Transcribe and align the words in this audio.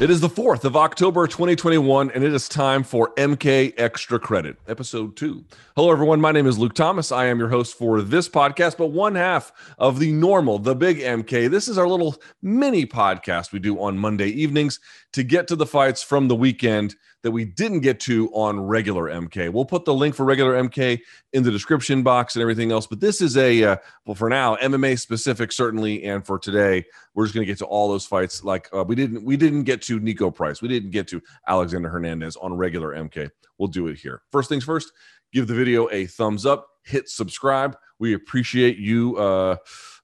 It 0.00 0.10
is 0.10 0.20
the 0.20 0.28
4th 0.28 0.62
of 0.62 0.76
October 0.76 1.26
2021, 1.26 2.12
and 2.12 2.22
it 2.22 2.32
is 2.32 2.48
time 2.48 2.84
for 2.84 3.12
MK 3.16 3.74
Extra 3.76 4.20
Credit, 4.20 4.56
episode 4.68 5.16
two. 5.16 5.44
Hello, 5.74 5.90
everyone. 5.90 6.20
My 6.20 6.30
name 6.30 6.46
is 6.46 6.56
Luke 6.56 6.74
Thomas. 6.74 7.10
I 7.10 7.24
am 7.24 7.40
your 7.40 7.48
host 7.48 7.76
for 7.76 8.00
this 8.00 8.28
podcast, 8.28 8.76
but 8.76 8.92
one 8.92 9.16
half 9.16 9.50
of 9.76 9.98
the 9.98 10.12
normal, 10.12 10.60
the 10.60 10.76
big 10.76 10.98
MK. 10.98 11.50
This 11.50 11.66
is 11.66 11.78
our 11.78 11.88
little 11.88 12.14
mini 12.42 12.86
podcast 12.86 13.50
we 13.50 13.58
do 13.58 13.80
on 13.80 13.98
Monday 13.98 14.28
evenings 14.28 14.78
to 15.14 15.24
get 15.24 15.48
to 15.48 15.56
the 15.56 15.66
fights 15.66 16.00
from 16.00 16.28
the 16.28 16.36
weekend 16.36 16.94
that 17.22 17.30
we 17.30 17.44
didn't 17.44 17.80
get 17.80 17.98
to 18.00 18.30
on 18.32 18.60
regular 18.60 19.04
MK. 19.04 19.52
We'll 19.52 19.64
put 19.64 19.84
the 19.84 19.94
link 19.94 20.14
for 20.14 20.24
regular 20.24 20.54
MK 20.62 21.00
in 21.32 21.42
the 21.42 21.50
description 21.50 22.02
box 22.02 22.36
and 22.36 22.42
everything 22.42 22.70
else. 22.70 22.86
But 22.86 23.00
this 23.00 23.20
is 23.20 23.36
a, 23.36 23.62
uh, 23.64 23.76
well, 24.06 24.14
for 24.14 24.28
now, 24.28 24.56
MMA 24.56 24.98
specific, 24.98 25.50
certainly. 25.50 26.04
And 26.04 26.24
for 26.24 26.38
today, 26.38 26.84
we're 27.14 27.24
just 27.24 27.34
going 27.34 27.44
to 27.44 27.50
get 27.50 27.58
to 27.58 27.66
all 27.66 27.88
those 27.88 28.06
fights. 28.06 28.44
Like 28.44 28.68
uh, 28.72 28.84
we 28.84 28.94
didn't, 28.94 29.24
we 29.24 29.36
didn't 29.36 29.64
get 29.64 29.82
to 29.82 29.98
Niko 30.00 30.32
Price. 30.32 30.62
We 30.62 30.68
didn't 30.68 30.90
get 30.90 31.08
to 31.08 31.20
Alexander 31.48 31.88
Hernandez 31.88 32.36
on 32.36 32.54
regular 32.54 32.94
MK. 32.94 33.30
We'll 33.58 33.68
do 33.68 33.88
it 33.88 33.98
here. 33.98 34.22
First 34.30 34.48
things 34.48 34.64
first, 34.64 34.92
give 35.32 35.48
the 35.48 35.54
video 35.54 35.88
a 35.90 36.06
thumbs 36.06 36.46
up, 36.46 36.68
hit 36.84 37.08
subscribe. 37.08 37.76
We 37.98 38.14
appreciate 38.14 38.78
you. 38.78 39.16
Uh, 39.16 39.56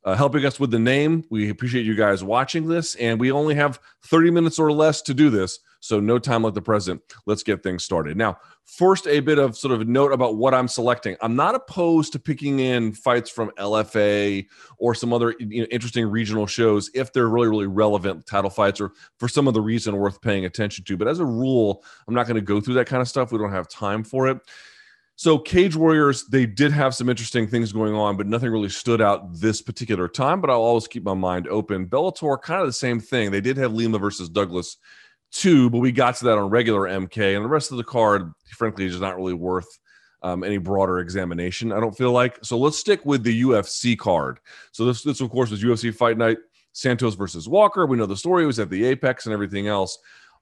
uh, 0.04 0.14
helping 0.14 0.44
us 0.44 0.60
with 0.60 0.70
the 0.70 0.78
name. 0.78 1.24
We 1.30 1.50
appreciate 1.50 1.86
you 1.86 1.94
guys 1.94 2.22
watching 2.22 2.68
this, 2.68 2.94
and 2.96 3.18
we 3.18 3.32
only 3.32 3.54
have 3.54 3.80
30 4.02 4.30
minutes 4.30 4.58
or 4.58 4.70
less 4.70 5.00
to 5.02 5.14
do 5.14 5.30
this. 5.30 5.58
So, 5.80 6.00
no 6.00 6.18
time 6.18 6.42
like 6.42 6.54
the 6.54 6.62
present. 6.62 7.02
Let's 7.26 7.42
get 7.42 7.62
things 7.62 7.84
started. 7.84 8.16
Now, 8.16 8.38
first, 8.64 9.06
a 9.06 9.20
bit 9.20 9.38
of 9.38 9.54
sort 9.54 9.78
of 9.78 9.86
note 9.86 10.12
about 10.12 10.36
what 10.36 10.54
I'm 10.54 10.66
selecting. 10.66 11.14
I'm 11.20 11.36
not 11.36 11.54
opposed 11.54 12.12
to 12.14 12.18
picking 12.18 12.60
in 12.60 12.94
fights 12.94 13.30
from 13.30 13.50
LFA 13.58 14.46
or 14.78 14.94
some 14.94 15.12
other 15.12 15.34
you 15.38 15.60
know, 15.60 15.66
interesting 15.70 16.06
regional 16.06 16.46
shows 16.46 16.90
if 16.94 17.12
they're 17.12 17.28
really, 17.28 17.48
really 17.48 17.66
relevant 17.66 18.24
title 18.24 18.48
fights 18.48 18.80
or 18.80 18.92
for 19.18 19.28
some 19.28 19.46
other 19.46 19.60
reason 19.60 19.96
worth 19.96 20.22
paying 20.22 20.46
attention 20.46 20.84
to. 20.84 20.96
But 20.96 21.08
as 21.08 21.18
a 21.18 21.26
rule, 21.26 21.84
I'm 22.08 22.14
not 22.14 22.26
going 22.26 22.36
to 22.36 22.42
go 22.42 22.62
through 22.62 22.74
that 22.74 22.86
kind 22.86 23.02
of 23.02 23.08
stuff. 23.08 23.30
We 23.30 23.38
don't 23.38 23.52
have 23.52 23.68
time 23.68 24.04
for 24.04 24.26
it. 24.28 24.38
So 25.16 25.38
Cage 25.38 25.76
Warriors, 25.76 26.24
they 26.26 26.44
did 26.44 26.72
have 26.72 26.94
some 26.94 27.08
interesting 27.08 27.46
things 27.46 27.72
going 27.72 27.94
on, 27.94 28.16
but 28.16 28.26
nothing 28.26 28.50
really 28.50 28.68
stood 28.68 29.00
out 29.00 29.32
this 29.32 29.62
particular 29.62 30.08
time. 30.08 30.40
But 30.40 30.50
I'll 30.50 30.60
always 30.60 30.88
keep 30.88 31.04
my 31.04 31.14
mind 31.14 31.46
open. 31.48 31.86
Bellator, 31.86 32.40
kind 32.42 32.60
of 32.60 32.66
the 32.66 32.72
same 32.72 32.98
thing. 32.98 33.30
They 33.30 33.40
did 33.40 33.56
have 33.56 33.72
Lima 33.72 33.98
versus 33.98 34.28
Douglas 34.28 34.76
too, 35.30 35.70
but 35.70 35.78
we 35.78 35.92
got 35.92 36.16
to 36.16 36.24
that 36.24 36.38
on 36.38 36.50
regular 36.50 36.82
MK, 36.82 37.36
and 37.36 37.44
the 37.44 37.48
rest 37.48 37.70
of 37.70 37.76
the 37.76 37.84
card, 37.84 38.32
frankly, 38.56 38.86
is 38.86 39.00
not 39.00 39.16
really 39.16 39.34
worth 39.34 39.66
um, 40.22 40.42
any 40.42 40.58
broader 40.58 41.00
examination. 41.00 41.72
I 41.72 41.80
don't 41.80 41.96
feel 41.96 42.12
like. 42.12 42.38
So 42.42 42.58
let's 42.58 42.78
stick 42.78 43.04
with 43.04 43.22
the 43.22 43.42
UFC 43.42 43.98
card. 43.98 44.38
So 44.72 44.84
this, 44.84 45.02
this 45.02 45.20
of 45.20 45.30
course, 45.30 45.50
was 45.50 45.62
UFC 45.62 45.94
Fight 45.94 46.18
Night. 46.18 46.38
Santos 46.76 47.14
versus 47.14 47.48
Walker. 47.48 47.86
We 47.86 47.96
know 47.96 48.04
the 48.04 48.16
story 48.16 48.42
It 48.42 48.48
was 48.48 48.58
at 48.58 48.68
the 48.68 48.84
Apex 48.84 49.26
and 49.26 49.32
everything 49.32 49.68
else 49.68 49.96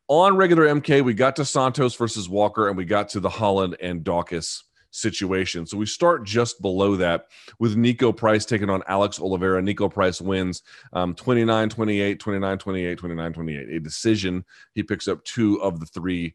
on 0.08 0.36
regular 0.36 0.66
MK, 0.66 1.04
we 1.04 1.14
got 1.14 1.36
to 1.36 1.44
Santos 1.44 1.94
versus 1.94 2.28
Walker, 2.28 2.68
and 2.68 2.76
we 2.76 2.84
got 2.84 3.08
to 3.10 3.20
the 3.20 3.28
Holland 3.28 3.76
and 3.80 4.04
Daukaus 4.04 4.62
situation. 4.92 5.66
So 5.66 5.76
we 5.76 5.86
start 5.86 6.24
just 6.24 6.60
below 6.60 6.96
that 6.96 7.26
with 7.58 7.76
Niko 7.76 8.14
Price 8.14 8.44
taking 8.44 8.70
on 8.70 8.82
Alex 8.86 9.18
Oliveira. 9.18 9.60
Niko 9.62 9.92
Price 9.92 10.20
wins 10.20 10.62
um, 10.92 11.14
29 11.14 11.68
28, 11.70 12.20
29 12.20 12.58
28, 12.58 12.98
29 12.98 13.32
28. 13.32 13.68
A 13.68 13.80
decision. 13.80 14.44
He 14.74 14.82
picks 14.82 15.08
up 15.08 15.24
two 15.24 15.60
of 15.62 15.80
the 15.80 15.86
three 15.86 16.34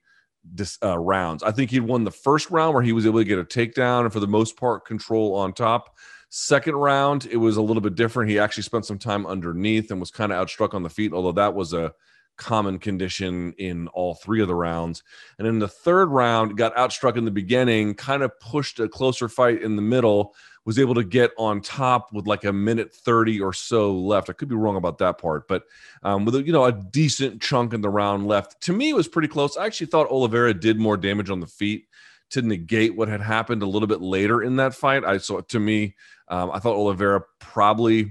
uh, 0.83 0.97
rounds. 0.97 1.43
I 1.43 1.51
think 1.51 1.71
he 1.71 1.79
won 1.79 2.03
the 2.03 2.11
first 2.11 2.49
round 2.49 2.73
where 2.73 2.83
he 2.83 2.93
was 2.93 3.05
able 3.05 3.19
to 3.19 3.25
get 3.25 3.39
a 3.39 3.43
takedown 3.43 4.01
and 4.01 4.13
for 4.13 4.19
the 4.19 4.27
most 4.27 4.57
part 4.57 4.85
control 4.85 5.35
on 5.35 5.53
top. 5.53 5.95
Second 6.29 6.75
round, 6.75 7.25
it 7.27 7.37
was 7.37 7.55
a 7.57 7.61
little 7.61 7.81
bit 7.81 7.95
different. 7.95 8.29
He 8.29 8.39
actually 8.39 8.63
spent 8.63 8.85
some 8.85 8.99
time 8.99 9.25
underneath 9.25 9.91
and 9.91 9.99
was 9.99 10.11
kind 10.11 10.31
of 10.31 10.45
outstruck 10.45 10.73
on 10.73 10.83
the 10.83 10.89
feet, 10.89 11.13
although 11.13 11.31
that 11.33 11.53
was 11.53 11.73
a 11.73 11.93
common 12.37 12.79
condition 12.79 13.53
in 13.57 13.87
all 13.89 14.15
three 14.15 14.41
of 14.41 14.47
the 14.47 14.55
rounds. 14.55 15.03
And 15.37 15.47
in 15.47 15.59
the 15.59 15.67
third 15.67 16.09
round, 16.09 16.57
got 16.57 16.75
outstruck 16.75 17.17
in 17.17 17.25
the 17.25 17.31
beginning, 17.31 17.95
kind 17.95 18.23
of 18.23 18.39
pushed 18.39 18.79
a 18.79 18.87
closer 18.87 19.27
fight 19.27 19.61
in 19.61 19.75
the 19.75 19.81
middle, 19.81 20.35
was 20.65 20.79
able 20.79 20.93
to 20.95 21.03
get 21.03 21.31
on 21.37 21.61
top 21.61 22.11
with 22.13 22.27
like 22.27 22.43
a 22.43 22.53
minute 22.53 22.93
30 22.93 23.41
or 23.41 23.53
so 23.53 23.93
left. 23.93 24.29
I 24.29 24.33
could 24.33 24.49
be 24.49 24.55
wrong 24.55 24.75
about 24.75 24.97
that 24.99 25.17
part, 25.17 25.47
but 25.47 25.63
um, 26.03 26.25
with 26.25 26.35
a, 26.35 26.43
you 26.43 26.51
know 26.51 26.65
a 26.65 26.71
decent 26.71 27.41
chunk 27.41 27.73
in 27.73 27.81
the 27.81 27.89
round 27.89 28.27
left. 28.27 28.61
To 28.63 28.73
me, 28.73 28.89
it 28.89 28.95
was 28.95 29.07
pretty 29.07 29.29
close. 29.29 29.57
I 29.57 29.65
actually 29.65 29.87
thought 29.87 30.09
Oliveira 30.09 30.53
did 30.53 30.79
more 30.79 30.97
damage 30.97 31.29
on 31.29 31.39
the 31.39 31.47
feet 31.47 31.87
to 32.29 32.41
negate 32.41 32.95
what 32.95 33.07
had 33.07 33.21
happened 33.21 33.63
a 33.63 33.67
little 33.67 33.87
bit 33.87 34.01
later 34.01 34.43
in 34.43 34.57
that 34.57 34.75
fight. 34.75 35.05
I 35.05 35.17
saw 35.17 35.39
to 35.39 35.59
me, 35.59 35.95
um, 36.27 36.51
I 36.51 36.59
thought 36.59 36.75
Oliveira 36.75 37.23
probably 37.39 38.01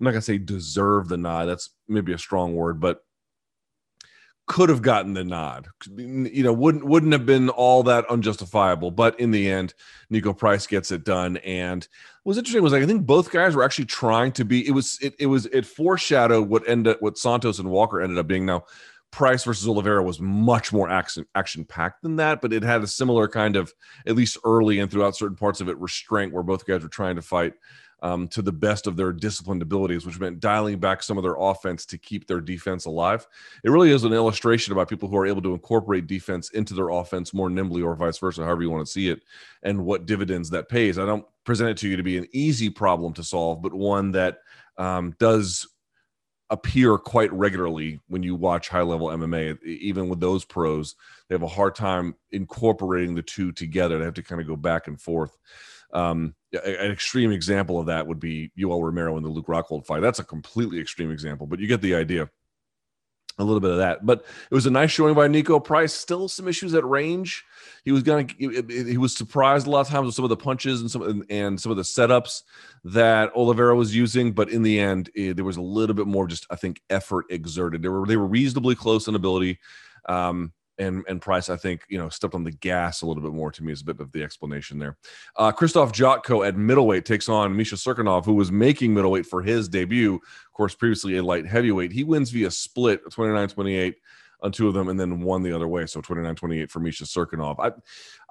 I'm 0.00 0.04
not 0.04 0.12
gonna 0.12 0.22
say 0.22 0.38
deserve 0.38 1.08
the 1.08 1.18
nod. 1.18 1.44
That's 1.44 1.70
maybe 1.86 2.14
a 2.14 2.18
strong 2.18 2.54
word, 2.54 2.80
but 2.80 3.04
could 4.50 4.68
have 4.68 4.82
gotten 4.82 5.14
the 5.14 5.22
nod. 5.22 5.68
You 5.96 6.42
know, 6.42 6.52
wouldn't 6.52 6.84
wouldn't 6.84 7.12
have 7.12 7.24
been 7.24 7.50
all 7.50 7.84
that 7.84 8.04
unjustifiable. 8.10 8.90
But 8.90 9.18
in 9.20 9.30
the 9.30 9.48
end, 9.48 9.74
Niko 10.12 10.36
Price 10.36 10.66
gets 10.66 10.90
it 10.90 11.04
done. 11.04 11.36
And 11.36 11.86
what 12.24 12.30
was 12.30 12.38
interesting 12.38 12.64
was 12.64 12.72
like 12.72 12.82
I 12.82 12.86
think 12.86 13.06
both 13.06 13.30
guys 13.30 13.54
were 13.54 13.62
actually 13.62 13.84
trying 13.84 14.32
to 14.32 14.44
be. 14.44 14.66
It 14.66 14.72
was 14.72 14.98
it, 15.00 15.14
it 15.20 15.26
was 15.26 15.46
it 15.46 15.64
foreshadowed 15.64 16.48
what 16.48 16.68
ended 16.68 16.96
what 16.98 17.16
Santos 17.16 17.60
and 17.60 17.70
Walker 17.70 18.00
ended 18.00 18.18
up 18.18 18.26
being. 18.26 18.44
Now, 18.44 18.64
Price 19.12 19.44
versus 19.44 19.68
Oliveira 19.68 20.02
was 20.02 20.20
much 20.20 20.72
more 20.72 20.90
action 20.90 21.26
action 21.36 21.64
packed 21.64 22.02
than 22.02 22.16
that, 22.16 22.40
but 22.40 22.52
it 22.52 22.64
had 22.64 22.82
a 22.82 22.88
similar 22.88 23.28
kind 23.28 23.54
of 23.54 23.72
at 24.04 24.16
least 24.16 24.36
early 24.44 24.80
and 24.80 24.90
throughout 24.90 25.14
certain 25.14 25.36
parts 25.36 25.60
of 25.60 25.68
it 25.68 25.78
restraint 25.78 26.32
where 26.32 26.42
both 26.42 26.66
guys 26.66 26.82
were 26.82 26.88
trying 26.88 27.14
to 27.14 27.22
fight 27.22 27.52
um, 28.02 28.28
to 28.28 28.42
the 28.42 28.52
best 28.52 28.86
of 28.86 28.96
their 28.96 29.12
disciplined 29.12 29.62
abilities, 29.62 30.06
which 30.06 30.18
meant 30.18 30.40
dialing 30.40 30.78
back 30.78 31.02
some 31.02 31.18
of 31.18 31.22
their 31.22 31.36
offense 31.38 31.84
to 31.86 31.98
keep 31.98 32.26
their 32.26 32.40
defense 32.40 32.86
alive. 32.86 33.26
It 33.64 33.70
really 33.70 33.90
is 33.90 34.04
an 34.04 34.12
illustration 34.12 34.72
about 34.72 34.88
people 34.88 35.08
who 35.08 35.16
are 35.16 35.26
able 35.26 35.42
to 35.42 35.52
incorporate 35.52 36.06
defense 36.06 36.50
into 36.50 36.74
their 36.74 36.88
offense 36.88 37.34
more 37.34 37.50
nimbly, 37.50 37.82
or 37.82 37.94
vice 37.94 38.18
versa, 38.18 38.44
however 38.44 38.62
you 38.62 38.70
want 38.70 38.86
to 38.86 38.92
see 38.92 39.08
it, 39.08 39.22
and 39.62 39.84
what 39.84 40.06
dividends 40.06 40.50
that 40.50 40.68
pays. 40.68 40.98
I 40.98 41.06
don't 41.06 41.26
present 41.44 41.70
it 41.70 41.76
to 41.78 41.88
you 41.88 41.96
to 41.96 42.02
be 42.02 42.16
an 42.16 42.28
easy 42.32 42.70
problem 42.70 43.12
to 43.14 43.24
solve, 43.24 43.62
but 43.62 43.74
one 43.74 44.12
that 44.12 44.38
um, 44.76 45.14
does 45.18 45.66
appear 46.50 46.98
quite 46.98 47.32
regularly 47.32 48.00
when 48.08 48.22
you 48.22 48.34
watch 48.34 48.68
high 48.68 48.82
level 48.82 49.08
MMA. 49.08 49.62
Even 49.62 50.08
with 50.08 50.20
those 50.20 50.44
pros, 50.44 50.96
they 51.28 51.34
have 51.34 51.42
a 51.42 51.48
hard 51.48 51.76
time 51.76 52.14
incorporating 52.32 53.14
the 53.14 53.22
two 53.22 53.52
together. 53.52 53.98
They 53.98 54.04
have 54.04 54.14
to 54.14 54.22
kind 54.22 54.40
of 54.40 54.48
go 54.48 54.56
back 54.56 54.88
and 54.88 55.00
forth. 55.00 55.36
Um, 55.92 56.34
an 56.52 56.90
extreme 56.90 57.32
example 57.32 57.78
of 57.78 57.86
that 57.86 58.06
would 58.06 58.20
be 58.20 58.50
Yoel 58.58 58.82
Romero 58.82 59.16
in 59.16 59.22
the 59.22 59.28
Luke 59.28 59.46
Rockhold 59.46 59.86
fight. 59.86 60.00
That's 60.00 60.18
a 60.18 60.24
completely 60.24 60.80
extreme 60.80 61.10
example, 61.10 61.46
but 61.46 61.60
you 61.60 61.66
get 61.66 61.80
the 61.80 61.94
idea. 61.94 62.28
A 63.38 63.44
little 63.44 63.60
bit 63.60 63.70
of 63.70 63.78
that, 63.78 64.04
but 64.04 64.26
it 64.50 64.54
was 64.54 64.66
a 64.66 64.70
nice 64.70 64.90
showing 64.90 65.14
by 65.14 65.26
Niko 65.26 65.64
Price. 65.64 65.94
Still 65.94 66.28
some 66.28 66.46
issues 66.46 66.74
at 66.74 66.84
range. 66.84 67.42
He 67.84 67.92
was 67.92 68.02
gonna. 68.02 68.26
He 68.36 68.98
was 68.98 69.16
surprised 69.16 69.66
a 69.66 69.70
lot 69.70 69.80
of 69.80 69.88
times 69.88 70.04
with 70.04 70.14
some 70.14 70.26
of 70.26 70.28
the 70.28 70.36
punches 70.36 70.82
and 70.82 70.90
some 70.90 71.24
and 71.30 71.58
some 71.58 71.70
of 71.70 71.78
the 71.78 71.82
setups 71.82 72.42
that 72.84 73.34
Oliveira 73.34 73.74
was 73.74 73.96
using, 73.96 74.32
but 74.32 74.50
in 74.50 74.62
the 74.62 74.78
end, 74.78 75.08
it, 75.14 75.36
there 75.36 75.44
was 75.44 75.56
a 75.56 75.62
little 75.62 75.94
bit 75.94 76.06
more 76.06 76.26
just 76.26 76.46
I 76.50 76.56
think 76.56 76.82
effort 76.90 77.26
exerted. 77.30 77.80
They 77.80 77.88
were 77.88 78.06
they 78.06 78.18
were 78.18 78.26
reasonably 78.26 78.74
close 78.74 79.08
in 79.08 79.14
ability. 79.14 79.58
Um, 80.06 80.52
and 80.80 81.04
and 81.08 81.20
Price, 81.20 81.48
I 81.48 81.56
think, 81.56 81.82
you 81.88 81.98
know, 81.98 82.08
stepped 82.08 82.34
on 82.34 82.42
the 82.42 82.50
gas 82.50 83.02
a 83.02 83.06
little 83.06 83.22
bit 83.22 83.32
more. 83.32 83.52
To 83.52 83.62
me, 83.62 83.72
is 83.72 83.82
a 83.82 83.84
bit 83.84 84.00
of 84.00 84.10
the 84.12 84.22
explanation 84.22 84.78
there. 84.78 84.96
Uh, 85.36 85.52
Krzysztof 85.52 85.92
Jotko 85.92 86.46
at 86.46 86.56
middleweight 86.56 87.04
takes 87.04 87.28
on 87.28 87.56
Misha 87.56 87.76
Cirkunov, 87.76 88.24
who 88.24 88.34
was 88.34 88.50
making 88.50 88.94
middleweight 88.94 89.26
for 89.26 89.42
his 89.42 89.68
debut. 89.68 90.14
Of 90.14 90.52
course, 90.52 90.74
previously 90.74 91.18
a 91.18 91.22
light 91.22 91.46
heavyweight. 91.46 91.92
He 91.92 92.02
wins 92.02 92.30
via 92.30 92.50
split, 92.50 93.04
29-28 93.06 93.94
on 94.42 94.52
two 94.52 94.68
of 94.68 94.74
them, 94.74 94.88
and 94.88 94.98
then 94.98 95.20
one 95.20 95.42
the 95.42 95.52
other 95.52 95.68
way. 95.68 95.86
So 95.86 96.00
29-28 96.00 96.70
for 96.70 96.80
Misha 96.80 97.04
Cirkunov. 97.04 97.56
I 97.58 97.72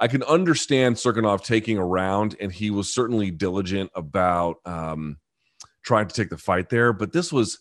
I 0.04 0.08
can 0.08 0.24
understand 0.24 0.96
Cirkunov 0.96 1.44
taking 1.44 1.78
a 1.78 1.86
round, 1.86 2.36
and 2.42 2.52
he 2.52 2.72
was 2.72 2.94
certainly 2.94 3.32
diligent 3.32 3.92
about 3.94 4.58
um, 4.66 5.18
trying 5.84 6.08
to 6.08 6.16
take 6.16 6.30
the 6.30 6.38
fight 6.38 6.70
there. 6.70 6.94
But 6.94 7.14
this 7.14 7.32
was 7.32 7.60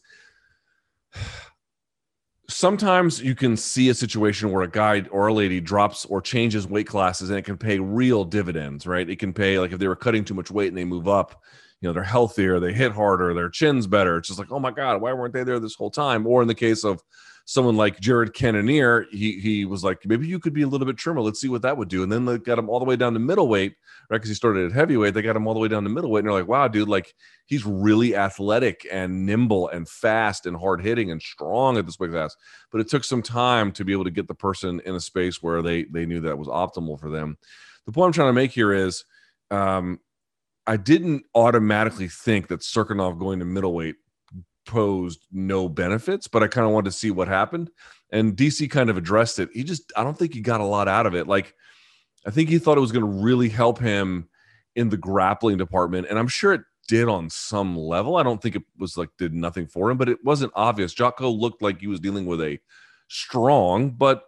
sometimes 2.49 3.21
you 3.21 3.35
can 3.35 3.56
see 3.56 3.91
a 3.91 3.95
situation 3.95 4.50
where 4.50 4.62
a 4.62 4.71
guy 4.71 5.05
or 5.11 5.29
a 5.29 5.35
lady 5.35 5.61
drops 5.61 6.05
or 6.06 6.21
changes 6.21 6.67
weight 6.67 6.87
classes 6.87 7.29
and 7.29 7.39
it 7.39 7.45
can 7.45 7.59
pay 7.59 7.79
real 7.79 8.25
dividends, 8.25 8.87
right? 8.87 9.09
It 9.09 9.19
can 9.19 9.33
pay 9.33 9.59
like 9.59 9.73
if 9.73 9.79
they 9.79 9.89
were 9.89 9.97
cutting 9.97 10.25
too 10.25 10.35
much 10.35 10.50
weight 10.50 10.69
and 10.69 10.77
they 10.77 10.85
move 10.85 11.09
up, 11.09 11.43
you 11.81 11.89
know, 11.89 11.93
they're 11.93 12.03
healthier, 12.03 12.59
they 12.59 12.73
hit 12.73 12.93
harder, 12.93 13.35
their 13.35 13.50
chin's 13.50 13.87
better. 13.87 14.17
It's 14.17 14.29
just 14.29 14.39
like, 14.39 14.50
oh 14.50 14.59
my 14.59 14.71
God, 14.71 15.00
why 15.00 15.12
weren't 15.12 15.35
they 15.35 15.45
there 15.45 15.61
this 15.61 15.75
whole 15.75 15.91
time? 15.91 16.27
Or 16.27 16.43
in 16.43 16.49
the 16.49 16.55
case 16.55 16.85
of 16.85 17.03
someone 17.50 17.79
like 17.79 17.99
Jared 17.99 18.35
Cannonier, 18.35 19.06
he 19.11 19.41
he 19.41 19.65
was 19.65 19.83
like, 19.83 20.05
maybe 20.05 20.27
you 20.27 20.39
could 20.39 20.53
be 20.53 20.61
a 20.61 20.67
little 20.69 20.87
bit 20.87 20.99
trimmer. 20.99 21.23
Let's 21.23 21.41
see 21.41 21.49
what 21.49 21.62
that 21.62 21.79
would 21.79 21.89
do. 21.89 22.03
And 22.03 22.12
then 22.12 22.27
they 22.27 22.37
got 22.37 22.59
him 22.59 22.69
all 22.69 22.79
the 22.79 22.85
way 22.85 22.95
down 22.95 23.15
to 23.15 23.19
middleweight, 23.19 23.73
right? 24.11 24.19
Because 24.19 24.29
he 24.29 24.35
started 24.35 24.67
at 24.67 24.73
heavyweight. 24.73 25.15
They 25.15 25.23
got 25.23 25.35
him 25.35 25.47
all 25.47 25.55
the 25.55 25.61
way 25.61 25.69
down 25.69 25.83
to 25.85 25.89
middleweight. 25.89 26.25
And 26.25 26.29
they're 26.31 26.39
like, 26.39 26.47
wow, 26.47 26.69
dude, 26.69 26.91
like 26.91 27.15
he's 27.47 27.65
really 27.65 28.15
athletic 28.15 28.87
and 28.93 29.25
nimble 29.25 29.69
and 29.69 29.89
fast 29.89 30.45
and 30.45 30.59
hard 30.59 30.83
hitting 30.83 31.11
and 31.11 31.23
strong 31.23 31.79
at 31.79 31.87
this 31.87 31.99
weight 31.99 32.11
class. 32.11 32.37
But 32.71 32.83
it 32.83 32.91
took 32.91 33.03
some 33.03 33.23
time 33.23 33.73
to 33.73 33.85
be 33.85 33.93
able 33.93 34.05
to 34.05 34.11
get 34.11 34.29
the 34.29 34.35
person 34.35 34.83
in 34.85 34.95
a 34.95 35.00
space 35.00 35.43
where 35.43 35.62
they 35.62 35.85
they 35.85 36.05
knew 36.05 36.21
that 36.21 36.37
was 36.37 36.49
optimal 36.49 37.00
for 37.00 37.09
them. 37.11 37.39
The 37.87 37.93
point 37.93 38.09
I'm 38.09 38.12
trying 38.12 38.29
to 38.29 38.35
make 38.35 38.53
here 38.53 38.75
is 38.75 39.06
um, 39.50 40.00
I 40.67 40.77
didn't 40.77 41.25
automatically 41.35 42.09
think 42.09 42.49
that 42.49 42.61
Cirkunov 42.61 43.19
going 43.19 43.39
to 43.39 43.47
middleweight 43.47 43.97
posed 44.69 45.26
no 45.32 45.69
benefits, 45.69 46.29
but 46.29 46.44
I 46.44 46.47
kind 46.47 46.67
of 46.67 46.73
wanted 46.73 46.91
to 46.91 46.97
see 46.97 47.11
what 47.11 47.26
happened. 47.26 47.70
And 48.11 48.37
DC 48.37 48.70
kind 48.70 48.88
of 48.88 48.97
addressed 48.97 49.41
it. 49.41 49.49
He 49.53 49.65
just, 49.65 49.93
I 49.97 50.05
don't 50.05 50.17
think 50.17 50.35
he 50.35 50.41
got 50.41 50.61
a 50.61 50.65
lot 50.65 50.87
out 50.87 51.06
of 51.06 51.15
it. 51.15 51.26
Like, 51.26 51.55
I 52.26 52.31
think 52.31 52.49
he 52.49 52.59
thought 52.59 52.79
it 52.79 52.82
was 52.82 52.93
going 52.93 53.05
to 53.05 53.23
really 53.23 53.49
help 53.49 53.81
him 53.81 54.29
in 54.76 54.88
the 54.88 54.97
grappling 54.97 55.56
department. 55.56 56.06
And 56.09 56.19
I'm 56.19 56.29
sure 56.29 56.53
it 56.53 56.61
did 56.87 57.09
on 57.09 57.29
some 57.29 57.76
level. 57.76 58.17
I 58.17 58.23
don't 58.23 58.41
think 58.41 58.56
it 58.56 58.62
was 58.79 58.97
like 58.97 59.11
did 59.19 59.35
nothing 59.35 59.67
for 59.67 59.91
him, 59.91 59.99
but 59.99 60.09
it 60.09 60.25
wasn't 60.25 60.53
obvious. 60.55 60.94
Jotko 60.94 61.38
looked 61.38 61.62
like 61.62 61.81
he 61.81 61.87
was 61.87 62.00
dealing 62.00 62.26
with 62.26 62.41
a 62.41 62.59
strong, 63.09 63.91
but 63.91 64.25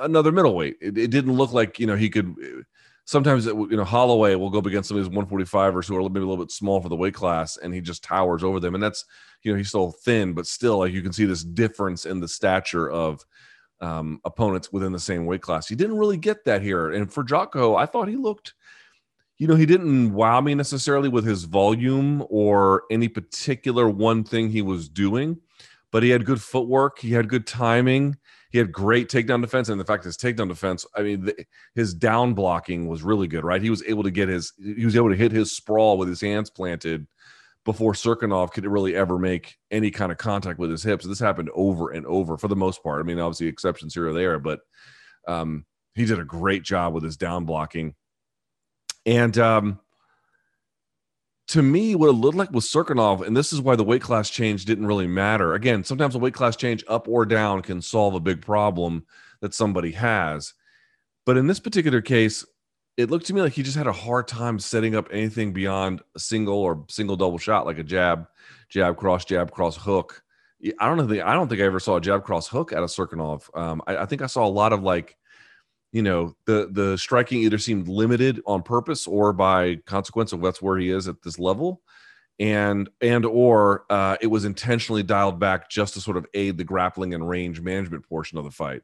another 0.00 0.32
middleweight. 0.32 0.76
It, 0.80 0.98
it 0.98 1.10
didn't 1.10 1.36
look 1.36 1.52
like, 1.52 1.78
you 1.78 1.86
know, 1.86 1.96
he 1.96 2.10
could 2.10 2.34
eh, 2.42 2.62
sometimes 3.04 3.46
it, 3.46 3.54
you 3.54 3.76
know 3.76 3.84
Holloway 3.84 4.34
will 4.34 4.50
go 4.50 4.58
up 4.58 4.66
against 4.66 4.88
somebody 4.88 5.02
who's 5.02 5.08
145 5.08 5.76
or 5.76 5.82
so, 5.82 5.94
or 5.94 6.02
maybe 6.02 6.20
a 6.20 6.28
little 6.28 6.44
bit 6.44 6.52
small 6.52 6.80
for 6.80 6.88
the 6.88 6.96
weight 6.96 7.14
class, 7.14 7.56
and 7.56 7.74
he 7.74 7.80
just 7.80 8.04
towers 8.04 8.44
over 8.44 8.60
them. 8.60 8.74
And 8.74 8.82
that's 8.82 9.04
you 9.42 9.52
know 9.52 9.58
he's 9.58 9.68
still 9.68 9.92
thin, 9.92 10.32
but 10.32 10.46
still 10.46 10.78
like 10.78 10.92
you 10.92 11.02
can 11.02 11.12
see 11.12 11.24
this 11.24 11.44
difference 11.44 12.06
in 12.06 12.20
the 12.20 12.28
stature 12.28 12.90
of 12.90 13.24
um, 13.80 14.20
opponents 14.24 14.72
within 14.72 14.92
the 14.92 15.00
same 15.00 15.26
weight 15.26 15.42
class. 15.42 15.68
He 15.68 15.74
didn't 15.74 15.98
really 15.98 16.16
get 16.16 16.44
that 16.44 16.62
here, 16.62 16.92
and 16.92 17.12
for 17.12 17.24
Jotko, 17.24 17.78
I 17.78 17.86
thought 17.86 18.08
he 18.08 18.16
looked. 18.16 18.54
You 19.38 19.48
know, 19.48 19.56
he 19.56 19.66
didn't 19.66 20.12
wow 20.12 20.40
me 20.40 20.54
necessarily 20.54 21.08
with 21.08 21.24
his 21.24 21.44
volume 21.44 22.24
or 22.30 22.84
any 22.92 23.08
particular 23.08 23.88
one 23.88 24.22
thing 24.22 24.48
he 24.48 24.62
was 24.62 24.88
doing, 24.88 25.36
but 25.90 26.04
he 26.04 26.10
had 26.10 26.24
good 26.24 26.40
footwork. 26.40 27.00
He 27.00 27.10
had 27.10 27.28
good 27.28 27.44
timing 27.44 28.18
he 28.52 28.58
had 28.58 28.70
great 28.70 29.08
takedown 29.08 29.40
defense, 29.40 29.70
and 29.70 29.80
the 29.80 29.84
fact 29.84 30.04
his 30.04 30.18
takedown 30.18 30.48
defense, 30.48 30.86
I 30.94 31.02
mean, 31.02 31.24
the, 31.24 31.46
his 31.74 31.94
down 31.94 32.34
blocking 32.34 32.86
was 32.86 33.02
really 33.02 33.26
good, 33.26 33.44
right? 33.44 33.62
He 33.62 33.70
was 33.70 33.82
able 33.84 34.02
to 34.02 34.10
get 34.10 34.28
his, 34.28 34.52
he 34.62 34.84
was 34.84 34.94
able 34.94 35.08
to 35.08 35.16
hit 35.16 35.32
his 35.32 35.56
sprawl 35.56 35.96
with 35.96 36.08
his 36.08 36.20
hands 36.20 36.50
planted 36.50 37.06
before 37.64 37.94
Cirkunov 37.94 38.52
could 38.52 38.66
really 38.66 38.94
ever 38.94 39.18
make 39.18 39.56
any 39.70 39.90
kind 39.90 40.12
of 40.12 40.18
contact 40.18 40.58
with 40.58 40.70
his 40.70 40.82
hips. 40.82 41.06
This 41.06 41.18
happened 41.18 41.48
over 41.54 41.92
and 41.92 42.04
over 42.06 42.36
for 42.36 42.48
the 42.48 42.56
most 42.56 42.82
part. 42.82 43.00
I 43.00 43.04
mean, 43.04 43.18
obviously 43.18 43.46
exceptions 43.46 43.94
here 43.94 44.08
or 44.08 44.12
there, 44.12 44.38
but 44.38 44.60
um, 45.26 45.64
he 45.94 46.04
did 46.04 46.18
a 46.18 46.24
great 46.24 46.62
job 46.62 46.92
with 46.92 47.04
his 47.04 47.16
down 47.16 47.46
blocking. 47.46 47.94
And 49.06 49.36
um, 49.38 49.80
to 51.48 51.62
me, 51.62 51.94
what 51.94 52.08
it 52.08 52.12
looked 52.12 52.36
like 52.36 52.52
was 52.52 52.68
Cirkunov, 52.68 53.26
and 53.26 53.36
this 53.36 53.52
is 53.52 53.60
why 53.60 53.76
the 53.76 53.84
weight 53.84 54.02
class 54.02 54.30
change 54.30 54.64
didn't 54.64 54.86
really 54.86 55.06
matter. 55.06 55.54
Again, 55.54 55.84
sometimes 55.84 56.14
a 56.14 56.18
weight 56.18 56.34
class 56.34 56.56
change 56.56 56.84
up 56.88 57.08
or 57.08 57.26
down 57.26 57.62
can 57.62 57.82
solve 57.82 58.14
a 58.14 58.20
big 58.20 58.40
problem 58.40 59.04
that 59.40 59.54
somebody 59.54 59.90
has. 59.92 60.54
But 61.26 61.36
in 61.36 61.46
this 61.46 61.60
particular 61.60 62.00
case, 62.00 62.44
it 62.96 63.10
looked 63.10 63.26
to 63.26 63.34
me 63.34 63.40
like 63.40 63.52
he 63.52 63.62
just 63.62 63.76
had 63.76 63.86
a 63.86 63.92
hard 63.92 64.28
time 64.28 64.58
setting 64.58 64.94
up 64.94 65.08
anything 65.10 65.52
beyond 65.52 66.02
a 66.14 66.20
single 66.20 66.58
or 66.58 66.84
single 66.88 67.16
double 67.16 67.38
shot, 67.38 67.66
like 67.66 67.78
a 67.78 67.84
jab, 67.84 68.26
jab, 68.68 68.96
cross, 68.96 69.24
jab, 69.24 69.50
cross, 69.50 69.76
hook. 69.76 70.22
I 70.78 70.86
don't 70.86 70.96
know. 70.96 71.26
I 71.26 71.34
don't 71.34 71.48
think 71.48 71.60
I 71.60 71.64
ever 71.64 71.80
saw 71.80 71.96
a 71.96 72.00
jab, 72.00 72.22
cross, 72.22 72.46
hook 72.46 72.72
out 72.72 72.84
of 72.84 72.90
Cirkunov. 72.90 73.48
Um, 73.58 73.82
I, 73.86 73.98
I 73.98 74.06
think 74.06 74.22
I 74.22 74.26
saw 74.26 74.46
a 74.46 74.48
lot 74.48 74.72
of 74.72 74.82
like 74.82 75.16
you 75.92 76.02
know 76.02 76.34
the 76.46 76.68
the 76.72 76.96
striking 76.96 77.42
either 77.42 77.58
seemed 77.58 77.86
limited 77.86 78.42
on 78.46 78.62
purpose 78.62 79.06
or 79.06 79.32
by 79.32 79.76
consequence 79.86 80.32
of 80.32 80.40
that's 80.40 80.62
where 80.62 80.78
he 80.78 80.90
is 80.90 81.06
at 81.06 81.22
this 81.22 81.38
level. 81.38 81.82
And 82.40 82.88
and 83.02 83.26
or 83.26 83.84
uh, 83.90 84.16
it 84.20 84.26
was 84.26 84.46
intentionally 84.46 85.02
dialed 85.02 85.38
back 85.38 85.68
just 85.68 85.94
to 85.94 86.00
sort 86.00 86.16
of 86.16 86.26
aid 86.32 86.56
the 86.56 86.64
grappling 86.64 87.14
and 87.14 87.28
range 87.28 87.60
management 87.60 88.08
portion 88.08 88.38
of 88.38 88.44
the 88.44 88.50
fight. 88.50 88.82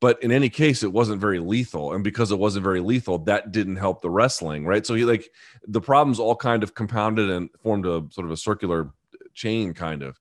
But 0.00 0.20
in 0.20 0.32
any 0.32 0.48
case 0.48 0.82
it 0.82 0.92
wasn't 0.92 1.20
very 1.20 1.38
lethal. 1.38 1.94
And 1.94 2.02
because 2.02 2.32
it 2.32 2.38
wasn't 2.38 2.64
very 2.64 2.80
lethal 2.80 3.18
that 3.18 3.52
didn't 3.52 3.76
help 3.76 4.02
the 4.02 4.10
wrestling 4.10 4.66
right? 4.66 4.84
So 4.84 4.94
he 4.94 5.04
like 5.04 5.30
the 5.66 5.80
problems 5.80 6.18
all 6.18 6.34
kind 6.34 6.64
of 6.64 6.74
compounded 6.74 7.30
and 7.30 7.50
formed 7.62 7.86
a 7.86 8.04
sort 8.10 8.26
of 8.26 8.32
a 8.32 8.36
circular 8.36 8.90
chain 9.32 9.74
kind 9.74 10.02
of. 10.02 10.18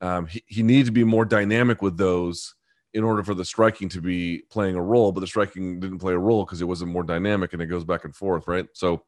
Um, 0.00 0.26
he, 0.26 0.44
he 0.46 0.62
needed 0.62 0.86
to 0.86 0.92
be 0.92 1.02
more 1.02 1.24
dynamic 1.24 1.82
with 1.82 1.96
those 1.96 2.54
in 2.98 3.04
order 3.04 3.22
for 3.22 3.32
the 3.32 3.44
striking 3.44 3.88
to 3.88 4.00
be 4.00 4.42
playing 4.50 4.74
a 4.74 4.82
role, 4.82 5.12
but 5.12 5.20
the 5.20 5.26
striking 5.28 5.78
didn't 5.78 6.00
play 6.00 6.14
a 6.14 6.18
role 6.18 6.44
because 6.44 6.60
it 6.60 6.66
wasn't 6.66 6.90
more 6.90 7.04
dynamic 7.04 7.52
and 7.52 7.62
it 7.62 7.66
goes 7.66 7.84
back 7.84 8.04
and 8.04 8.12
forth, 8.12 8.48
right? 8.48 8.66
So, 8.72 9.04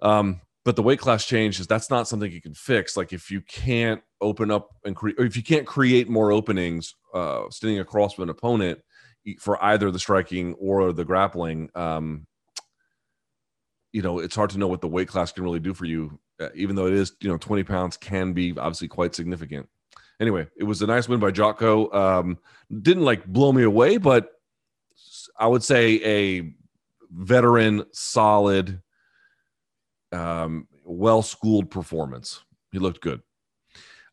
um, 0.00 0.40
but 0.64 0.74
the 0.74 0.82
weight 0.82 0.98
class 0.98 1.26
change 1.26 1.60
is 1.60 1.66
that's 1.66 1.90
not 1.90 2.08
something 2.08 2.32
you 2.32 2.40
can 2.40 2.54
fix. 2.54 2.96
Like 2.96 3.12
if 3.12 3.30
you 3.30 3.42
can't 3.42 4.00
open 4.22 4.50
up 4.50 4.70
and 4.86 4.96
create, 4.96 5.18
if 5.18 5.36
you 5.36 5.42
can't 5.42 5.66
create 5.66 6.08
more 6.08 6.32
openings, 6.32 6.94
uh, 7.12 7.42
standing 7.50 7.78
across 7.78 8.14
from 8.14 8.22
an 8.22 8.30
opponent 8.30 8.80
for 9.38 9.62
either 9.62 9.90
the 9.90 9.98
striking 9.98 10.54
or 10.54 10.94
the 10.94 11.04
grappling, 11.04 11.68
um, 11.74 12.26
you 13.92 14.00
know, 14.00 14.18
it's 14.18 14.34
hard 14.34 14.48
to 14.50 14.58
know 14.58 14.68
what 14.68 14.80
the 14.80 14.88
weight 14.88 15.08
class 15.08 15.30
can 15.30 15.44
really 15.44 15.60
do 15.60 15.74
for 15.74 15.84
you. 15.84 16.18
Uh, 16.40 16.48
even 16.54 16.74
though 16.74 16.86
it 16.86 16.94
is, 16.94 17.12
you 17.20 17.28
know, 17.28 17.36
20 17.36 17.64
pounds 17.64 17.98
can 17.98 18.32
be 18.32 18.52
obviously 18.52 18.88
quite 18.88 19.14
significant 19.14 19.68
anyway, 20.20 20.46
it 20.56 20.64
was 20.64 20.82
a 20.82 20.86
nice 20.86 21.08
win 21.08 21.20
by 21.20 21.30
Jotko. 21.30 21.94
Um, 21.94 22.38
didn't 22.82 23.04
like 23.04 23.26
blow 23.26 23.52
me 23.52 23.62
away, 23.62 23.98
but 23.98 24.32
I 25.38 25.46
would 25.46 25.62
say 25.62 26.00
a 26.04 26.52
veteran, 27.10 27.84
solid, 27.92 28.82
um, 30.12 30.66
well 30.84 31.22
schooled 31.22 31.70
performance. 31.70 32.44
He 32.72 32.78
looked 32.78 33.00
good. 33.00 33.22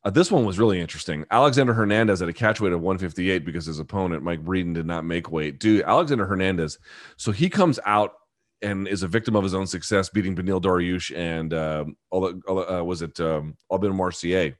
Uh, 0.04 0.12
this 0.12 0.32
one 0.32 0.46
was 0.46 0.60
really 0.60 0.80
interesting. 0.80 1.26
Alexander 1.32 1.74
Hernandez 1.74 2.22
at 2.22 2.30
a 2.30 2.34
catch 2.34 2.62
weight 2.62 2.74
of 2.74 2.82
158 2.82 3.44
because 3.44 3.66
his 3.66 3.80
opponent, 3.80 4.22
Mike 4.22 4.46
Breeden, 4.46 4.76
did 4.76 4.86
not 4.86 5.04
make 5.04 5.32
weight. 5.32 5.60
Dude, 5.60 5.82
Alexander 5.82 6.28
Hernandez, 6.28 6.78
so 7.18 7.32
he 7.32 7.50
comes 7.50 7.80
out 7.86 8.14
and 8.62 8.88
is 8.88 9.02
a 9.04 9.08
victim 9.08 9.36
of 9.36 9.44
his 9.44 9.56
own 9.56 9.66
success, 9.66 10.10
beating 10.10 10.36
Beneil 10.36 10.62
Dariush 10.62 11.16
and 11.16 11.54
uh, 11.54 11.86
all 12.12 12.22
the, 12.22 12.40
uh, 12.48 12.84
was 12.84 13.02
it 13.02 13.20
um, 13.20 13.58
Aubin 13.72 13.94
Mercier 13.94 14.56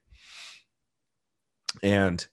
and 1.84 2.26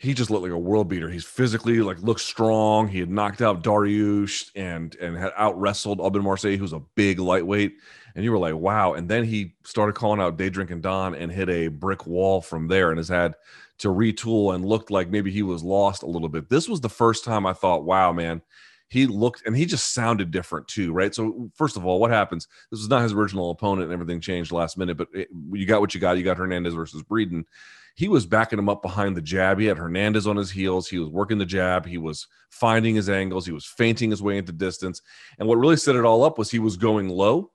he 0.00 0.14
just 0.14 0.30
looked 0.30 0.44
like 0.44 0.52
a 0.52 0.58
world 0.58 0.88
beater. 0.88 1.10
He's 1.10 1.26
physically 1.26 1.80
like 1.82 2.00
looked 2.00 2.22
strong. 2.22 2.88
He 2.88 3.00
had 3.00 3.10
knocked 3.10 3.42
out 3.42 3.62
Dariush 3.62 4.50
and 4.56 4.94
and 4.96 5.14
had 5.14 5.32
out 5.36 5.60
wrestled 5.60 6.00
Aubin 6.00 6.22
Mercier, 6.22 6.56
who's 6.56 6.72
a 6.72 6.80
big 6.94 7.18
lightweight. 7.18 7.74
And 8.14 8.24
you 8.24 8.32
were 8.32 8.38
like, 8.38 8.54
wow. 8.54 8.94
And 8.94 9.08
then 9.08 9.24
he 9.24 9.54
started 9.62 9.94
calling 9.94 10.20
out 10.20 10.38
Day 10.38 10.48
Drinking 10.48 10.80
Don 10.80 11.14
and 11.14 11.30
hit 11.30 11.50
a 11.50 11.68
brick 11.68 12.06
wall 12.06 12.40
from 12.40 12.66
there 12.66 12.90
and 12.90 12.98
has 12.98 13.08
had 13.08 13.34
to 13.78 13.88
retool 13.88 14.54
and 14.54 14.64
looked 14.64 14.90
like 14.90 15.10
maybe 15.10 15.30
he 15.30 15.42
was 15.42 15.62
lost 15.62 16.02
a 16.02 16.06
little 16.06 16.28
bit. 16.28 16.48
This 16.48 16.66
was 16.66 16.80
the 16.80 16.88
first 16.88 17.22
time 17.22 17.44
I 17.44 17.52
thought, 17.52 17.84
wow, 17.84 18.10
man, 18.10 18.40
he 18.88 19.06
looked 19.06 19.46
and 19.46 19.56
he 19.56 19.66
just 19.66 19.92
sounded 19.92 20.30
different 20.30 20.66
too, 20.66 20.92
right? 20.92 21.14
So 21.14 21.50
first 21.54 21.76
of 21.76 21.84
all, 21.84 22.00
what 22.00 22.10
happens? 22.10 22.48
This 22.70 22.80
was 22.80 22.88
not 22.88 23.02
his 23.02 23.12
original 23.12 23.50
opponent, 23.50 23.84
and 23.84 23.92
everything 23.92 24.20
changed 24.20 24.50
last 24.50 24.78
minute. 24.78 24.96
But 24.96 25.08
it, 25.12 25.28
you 25.52 25.66
got 25.66 25.80
what 25.80 25.94
you 25.94 26.00
got. 26.00 26.16
You 26.16 26.24
got 26.24 26.38
Hernandez 26.38 26.74
versus 26.74 27.02
Breeden 27.02 27.44
he 27.94 28.08
was 28.08 28.26
backing 28.26 28.58
him 28.58 28.68
up 28.68 28.82
behind 28.82 29.16
the 29.16 29.22
jab. 29.22 29.58
He 29.58 29.66
had 29.66 29.78
Hernandez 29.78 30.26
on 30.26 30.36
his 30.36 30.50
heels. 30.50 30.88
He 30.88 30.98
was 30.98 31.08
working 31.08 31.38
the 31.38 31.46
jab. 31.46 31.86
He 31.86 31.98
was 31.98 32.26
finding 32.50 32.94
his 32.94 33.08
angles. 33.08 33.46
He 33.46 33.52
was 33.52 33.66
feinting 33.66 34.10
his 34.10 34.22
way 34.22 34.38
into 34.38 34.52
distance. 34.52 35.02
And 35.38 35.48
what 35.48 35.58
really 35.58 35.76
set 35.76 35.96
it 35.96 36.04
all 36.04 36.24
up 36.24 36.38
was 36.38 36.50
he 36.50 36.58
was 36.58 36.76
going 36.76 37.08
low, 37.08 37.50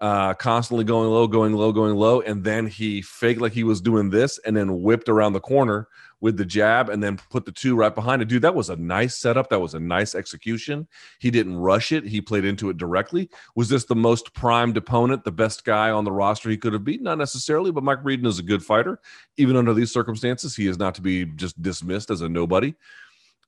uh, 0.00 0.34
constantly 0.34 0.84
going 0.84 1.10
low, 1.10 1.26
going 1.26 1.54
low, 1.54 1.72
going 1.72 1.96
low. 1.96 2.20
And 2.20 2.44
then 2.44 2.66
he 2.66 3.02
faked 3.02 3.40
like 3.40 3.52
he 3.52 3.64
was 3.64 3.80
doing 3.80 4.10
this 4.10 4.38
and 4.46 4.56
then 4.56 4.82
whipped 4.82 5.08
around 5.08 5.32
the 5.32 5.40
corner 5.40 5.88
with 6.20 6.36
the 6.36 6.44
jab 6.44 6.88
and 6.88 7.02
then 7.02 7.18
put 7.30 7.44
the 7.44 7.52
two 7.52 7.76
right 7.76 7.94
behind 7.94 8.22
it. 8.22 8.28
Dude, 8.28 8.42
that 8.42 8.54
was 8.54 8.70
a 8.70 8.76
nice 8.76 9.16
setup. 9.16 9.48
That 9.50 9.60
was 9.60 9.74
a 9.74 9.80
nice 9.80 10.14
execution. 10.14 10.88
He 11.20 11.30
didn't 11.30 11.56
rush 11.56 11.92
it. 11.92 12.04
He 12.04 12.20
played 12.20 12.44
into 12.44 12.70
it 12.70 12.76
directly. 12.76 13.30
Was 13.54 13.68
this 13.68 13.84
the 13.84 13.94
most 13.94 14.34
primed 14.34 14.76
opponent, 14.76 15.24
the 15.24 15.32
best 15.32 15.64
guy 15.64 15.90
on 15.90 16.04
the 16.04 16.12
roster 16.12 16.50
he 16.50 16.56
could 16.56 16.72
have 16.72 16.84
beaten? 16.84 17.04
Not 17.04 17.18
necessarily, 17.18 17.70
but 17.70 17.84
Mike 17.84 18.02
Breeden 18.02 18.26
is 18.26 18.38
a 18.38 18.42
good 18.42 18.64
fighter. 18.64 19.00
Even 19.36 19.56
under 19.56 19.74
these 19.74 19.92
circumstances, 19.92 20.56
he 20.56 20.66
is 20.66 20.78
not 20.78 20.94
to 20.96 21.02
be 21.02 21.24
just 21.24 21.60
dismissed 21.62 22.10
as 22.10 22.20
a 22.20 22.28
nobody. 22.28 22.74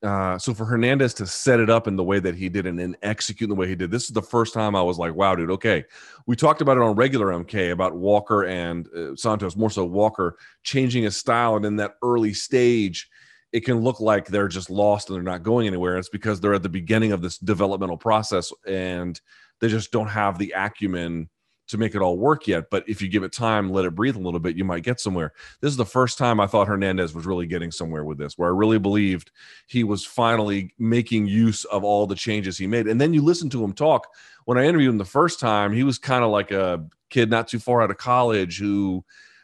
Uh, 0.03 0.37
so 0.39 0.53
for 0.53 0.65
Hernandez 0.65 1.13
to 1.15 1.27
set 1.27 1.59
it 1.59 1.69
up 1.69 1.87
in 1.87 1.95
the 1.95 2.03
way 2.03 2.19
that 2.19 2.33
he 2.33 2.49
did 2.49 2.65
and 2.65 2.79
then 2.79 2.97
execute 3.03 3.49
in 3.49 3.55
the 3.55 3.59
way 3.59 3.67
he 3.67 3.75
did, 3.75 3.91
this 3.91 4.05
is 4.05 4.09
the 4.11 4.21
first 4.21 4.53
time 4.53 4.75
I 4.75 4.81
was 4.81 4.97
like, 4.97 5.13
wow, 5.13 5.35
dude, 5.35 5.51
okay. 5.51 5.85
We 6.25 6.35
talked 6.35 6.61
about 6.61 6.77
it 6.77 6.83
on 6.83 6.95
regular 6.95 7.27
MK 7.27 7.71
about 7.71 7.95
Walker 7.95 8.45
and 8.45 8.87
uh, 8.95 9.15
Santos, 9.15 9.55
more 9.55 9.69
so 9.69 9.85
Walker 9.85 10.37
changing 10.63 11.03
his 11.03 11.17
style. 11.17 11.55
And 11.55 11.65
in 11.65 11.75
that 11.75 11.97
early 12.01 12.33
stage, 12.33 13.09
it 13.51 13.61
can 13.61 13.81
look 13.81 13.99
like 13.99 14.27
they're 14.27 14.47
just 14.47 14.69
lost 14.69 15.09
and 15.09 15.15
they're 15.15 15.23
not 15.23 15.43
going 15.43 15.67
anywhere. 15.67 15.97
It's 15.97 16.09
because 16.09 16.39
they're 16.39 16.53
at 16.53 16.63
the 16.63 16.69
beginning 16.69 17.11
of 17.11 17.21
this 17.21 17.37
developmental 17.37 17.97
process 17.97 18.51
and 18.65 19.19
they 19.59 19.67
just 19.67 19.91
don't 19.91 20.07
have 20.07 20.39
the 20.39 20.53
acumen 20.55 21.29
to 21.71 21.77
make 21.77 21.95
it 21.95 22.01
all 22.01 22.17
work 22.17 22.47
yet. 22.47 22.69
But 22.69 22.87
if 22.87 23.01
you 23.01 23.07
give 23.07 23.23
it 23.23 23.31
time, 23.31 23.69
let 23.69 23.85
it 23.85 23.95
breathe 23.95 24.17
a 24.17 24.19
little 24.19 24.39
bit, 24.39 24.57
you 24.57 24.65
might 24.65 24.83
get 24.83 24.99
somewhere. 24.99 25.33
This 25.61 25.71
is 25.71 25.77
the 25.77 25.85
first 25.85 26.17
time 26.17 26.39
I 26.39 26.47
thought 26.47 26.67
Hernandez 26.67 27.15
was 27.15 27.25
really 27.25 27.47
getting 27.47 27.71
somewhere 27.71 28.03
with 28.03 28.17
this, 28.17 28.37
where 28.37 28.49
I 28.49 28.55
really 28.55 28.77
believed 28.77 29.31
he 29.67 29.83
was 29.83 30.05
finally 30.05 30.73
making 30.77 31.27
use 31.27 31.63
of 31.65 31.83
all 31.83 32.05
the 32.05 32.15
changes 32.15 32.57
he 32.57 32.67
made. 32.67 32.87
And 32.87 32.99
then 32.99 33.13
you 33.13 33.21
listen 33.21 33.49
to 33.51 33.63
him 33.63 33.73
talk. 33.73 34.07
When 34.45 34.57
I 34.57 34.65
interviewed 34.65 34.89
him 34.89 34.97
the 34.97 35.05
first 35.05 35.39
time, 35.39 35.71
he 35.71 35.83
was 35.83 35.97
kind 35.97 36.23
of 36.23 36.29
like 36.29 36.51
a 36.51 36.85
kid 37.09 37.29
not 37.29 37.47
too 37.47 37.59
far 37.59 37.81
out 37.81 37.91
of 37.91 37.97
college 37.97 38.59
who 38.59 39.03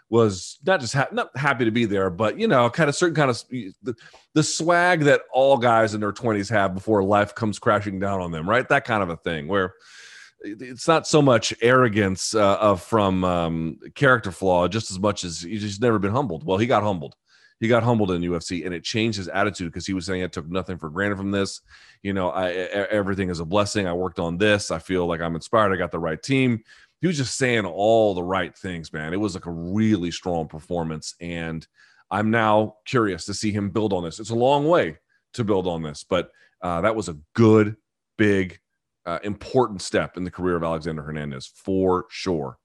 was 0.10 0.58
not 0.66 0.80
just 0.80 0.94
ha- 0.94 1.10
not 1.12 1.36
happy 1.38 1.66
to 1.66 1.72
be 1.72 1.86
there, 1.86 2.10
but 2.10 2.40
you 2.40 2.48
know, 2.48 2.70
kind 2.70 2.90
of 2.90 2.96
certain 2.96 3.16
kind 3.16 3.30
of 3.30 3.42
the, 3.50 3.94
the 4.34 4.44
swag 4.44 5.02
that 5.02 5.22
all 5.34 5.58
guys 5.58 5.94
in 5.94 6.02
their 6.02 6.14
20s 6.14 6.50
have 6.50 6.74
before 6.74 7.04
life 7.04 7.36
comes 7.36 7.60
crashing 7.60 8.00
down 8.00 8.22
on 8.22 8.32
them, 8.32 8.50
right? 8.50 8.68
That 8.70 8.86
kind 8.86 9.04
of 9.04 9.10
a 9.10 9.18
thing 9.18 9.48
where 9.48 9.74
it's 10.42 10.88
not 10.88 11.08
so 11.08 11.22
much 11.22 11.54
arrogance 11.62 12.36
uh, 12.36 12.58
of 12.58 12.82
from 12.82 13.24
um, 13.24 13.80
character 13.96 14.32
flaw, 14.32 14.68
just 14.68 14.92
as 14.92 15.00
much 15.00 15.24
as 15.24 15.42
he's 15.42 15.62
just 15.62 15.82
never 15.82 16.00
been 16.00 16.12
humbled. 16.12 16.44
Well, 16.46 16.58
he 16.58 16.68
got 16.68 16.84
humbled. 16.84 17.16
He 17.60 17.68
got 17.68 17.82
humbled 17.82 18.12
in 18.12 18.22
UFC, 18.22 18.66
and 18.66 18.74
it 18.74 18.84
changed 18.84 19.18
his 19.18 19.28
attitude 19.28 19.72
because 19.72 19.88
he 19.88 19.94
was 19.94 20.06
saying, 20.06 20.24
"I 20.24 20.28
took 20.28 20.48
nothing 20.48 20.78
for 20.78 20.90
granted 20.90 21.18
from 21.18 21.32
this. 21.32 21.62
You 22.04 22.14
know, 22.14 22.30
I, 22.30 22.52
everything 22.52 23.30
is 23.30 23.40
a 23.40 23.46
blessing. 23.46 23.88
I 23.88 23.94
worked 23.94 24.20
on 24.20 24.38
this. 24.38 24.70
I 24.70 24.78
feel 24.80 25.08
like 25.08 25.22
I'm 25.22 25.36
inspired. 25.36 25.74
I 25.74 25.78
got 25.78 25.92
the 25.92 26.00
right 26.00 26.22
team." 26.22 26.64
He 27.02 27.08
was 27.08 27.18
just 27.18 27.38
saying 27.38 27.66
all 27.66 28.16
the 28.16 28.24
right 28.24 28.56
things, 28.58 28.92
man. 28.92 29.14
It 29.14 29.20
was 29.20 29.36
like 29.36 29.46
a 29.46 29.52
really 29.52 30.12
strong 30.12 30.48
performance, 30.48 31.16
and 31.20 31.68
I'm 32.10 32.32
now 32.32 32.78
curious 32.86 33.26
to 33.26 33.34
see 33.34 33.52
him 33.52 33.70
build 33.70 33.94
on 33.94 34.04
this. 34.04 34.20
It's 34.20 34.30
a 34.30 34.36
long 34.36 34.68
way 34.68 34.98
to 35.34 35.44
build 35.44 35.68
on 35.68 35.84
this, 35.84 36.04
but 36.04 36.32
uh, 36.62 36.82
that 36.82 36.96
was 36.96 37.10
a 37.10 37.18
good, 37.34 37.76
big 38.18 38.60
uh, 39.08 39.20
important 39.24 39.82
step 39.82 40.18
in 40.18 40.24
the 40.24 40.32
career 40.32 40.58
of 40.58 40.64
Alexander 40.64 41.02
Hernandez 41.02 41.48
for 41.48 42.06
sure. 42.10 42.60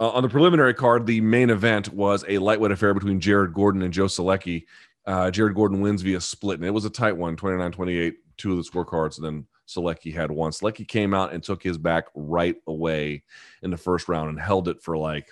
Uh, 0.00 0.10
on 0.10 0.22
the 0.22 0.28
preliminary 0.28 0.74
card, 0.74 1.06
the 1.06 1.20
main 1.20 1.48
event 1.48 1.92
was 1.92 2.24
a 2.28 2.38
lightweight 2.38 2.72
affair 2.72 2.92
between 2.92 3.20
Jared 3.20 3.54
Gordon 3.54 3.82
and 3.82 3.92
Joe 3.92 4.06
Solecki. 4.06 4.64
Uh, 5.06 5.30
Jared 5.30 5.54
Gordon 5.54 5.80
wins 5.80 6.02
via 6.02 6.20
split, 6.20 6.58
and 6.58 6.66
it 6.66 6.72
was 6.72 6.84
a 6.84 6.90
tight 6.90 7.16
one 7.16 7.36
29 7.36 7.70
28, 7.70 8.14
two 8.36 8.50
of 8.52 8.56
the 8.56 8.68
scorecards, 8.68 9.16
and 9.16 9.24
then 9.24 9.46
Solecki 9.68 10.12
had 10.12 10.30
one. 10.30 10.50
Solecki 10.50 10.86
came 10.86 11.14
out 11.14 11.32
and 11.32 11.42
took 11.42 11.62
his 11.62 11.78
back 11.78 12.06
right 12.14 12.56
away 12.66 13.22
in 13.62 13.70
the 13.70 13.76
first 13.76 14.08
round 14.08 14.28
and 14.28 14.40
held 14.40 14.68
it 14.68 14.82
for 14.82 14.96
like 14.96 15.30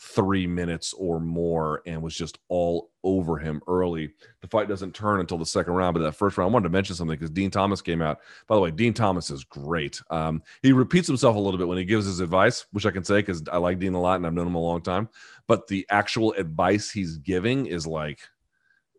three 0.00 0.46
minutes 0.46 0.94
or 0.94 1.20
more 1.20 1.82
and 1.84 2.00
was 2.00 2.14
just 2.14 2.38
all 2.48 2.90
over 3.04 3.36
him 3.36 3.60
early. 3.68 4.10
The 4.40 4.48
fight 4.48 4.66
doesn't 4.66 4.94
turn 4.94 5.20
until 5.20 5.36
the 5.36 5.44
second 5.44 5.74
round, 5.74 5.92
but 5.92 6.00
that 6.00 6.12
first 6.12 6.38
round, 6.38 6.50
I 6.50 6.52
wanted 6.54 6.68
to 6.68 6.72
mention 6.72 6.96
something 6.96 7.18
because 7.18 7.30
Dean 7.30 7.50
Thomas 7.50 7.82
came 7.82 8.00
out. 8.00 8.18
By 8.46 8.54
the 8.54 8.62
way, 8.62 8.70
Dean 8.70 8.94
Thomas 8.94 9.30
is 9.30 9.44
great. 9.44 10.00
Um, 10.08 10.42
he 10.62 10.72
repeats 10.72 11.06
himself 11.06 11.36
a 11.36 11.38
little 11.38 11.58
bit 11.58 11.68
when 11.68 11.76
he 11.76 11.84
gives 11.84 12.06
his 12.06 12.20
advice, 12.20 12.64
which 12.72 12.86
I 12.86 12.90
can 12.90 13.04
say 13.04 13.18
because 13.18 13.42
I 13.52 13.58
like 13.58 13.78
Dean 13.78 13.92
a 13.92 14.00
lot 14.00 14.16
and 14.16 14.26
I've 14.26 14.32
known 14.32 14.46
him 14.46 14.54
a 14.54 14.60
long 14.60 14.80
time. 14.80 15.10
But 15.46 15.66
the 15.66 15.86
actual 15.90 16.32
advice 16.32 16.90
he's 16.90 17.18
giving 17.18 17.66
is 17.66 17.86
like, 17.86 18.20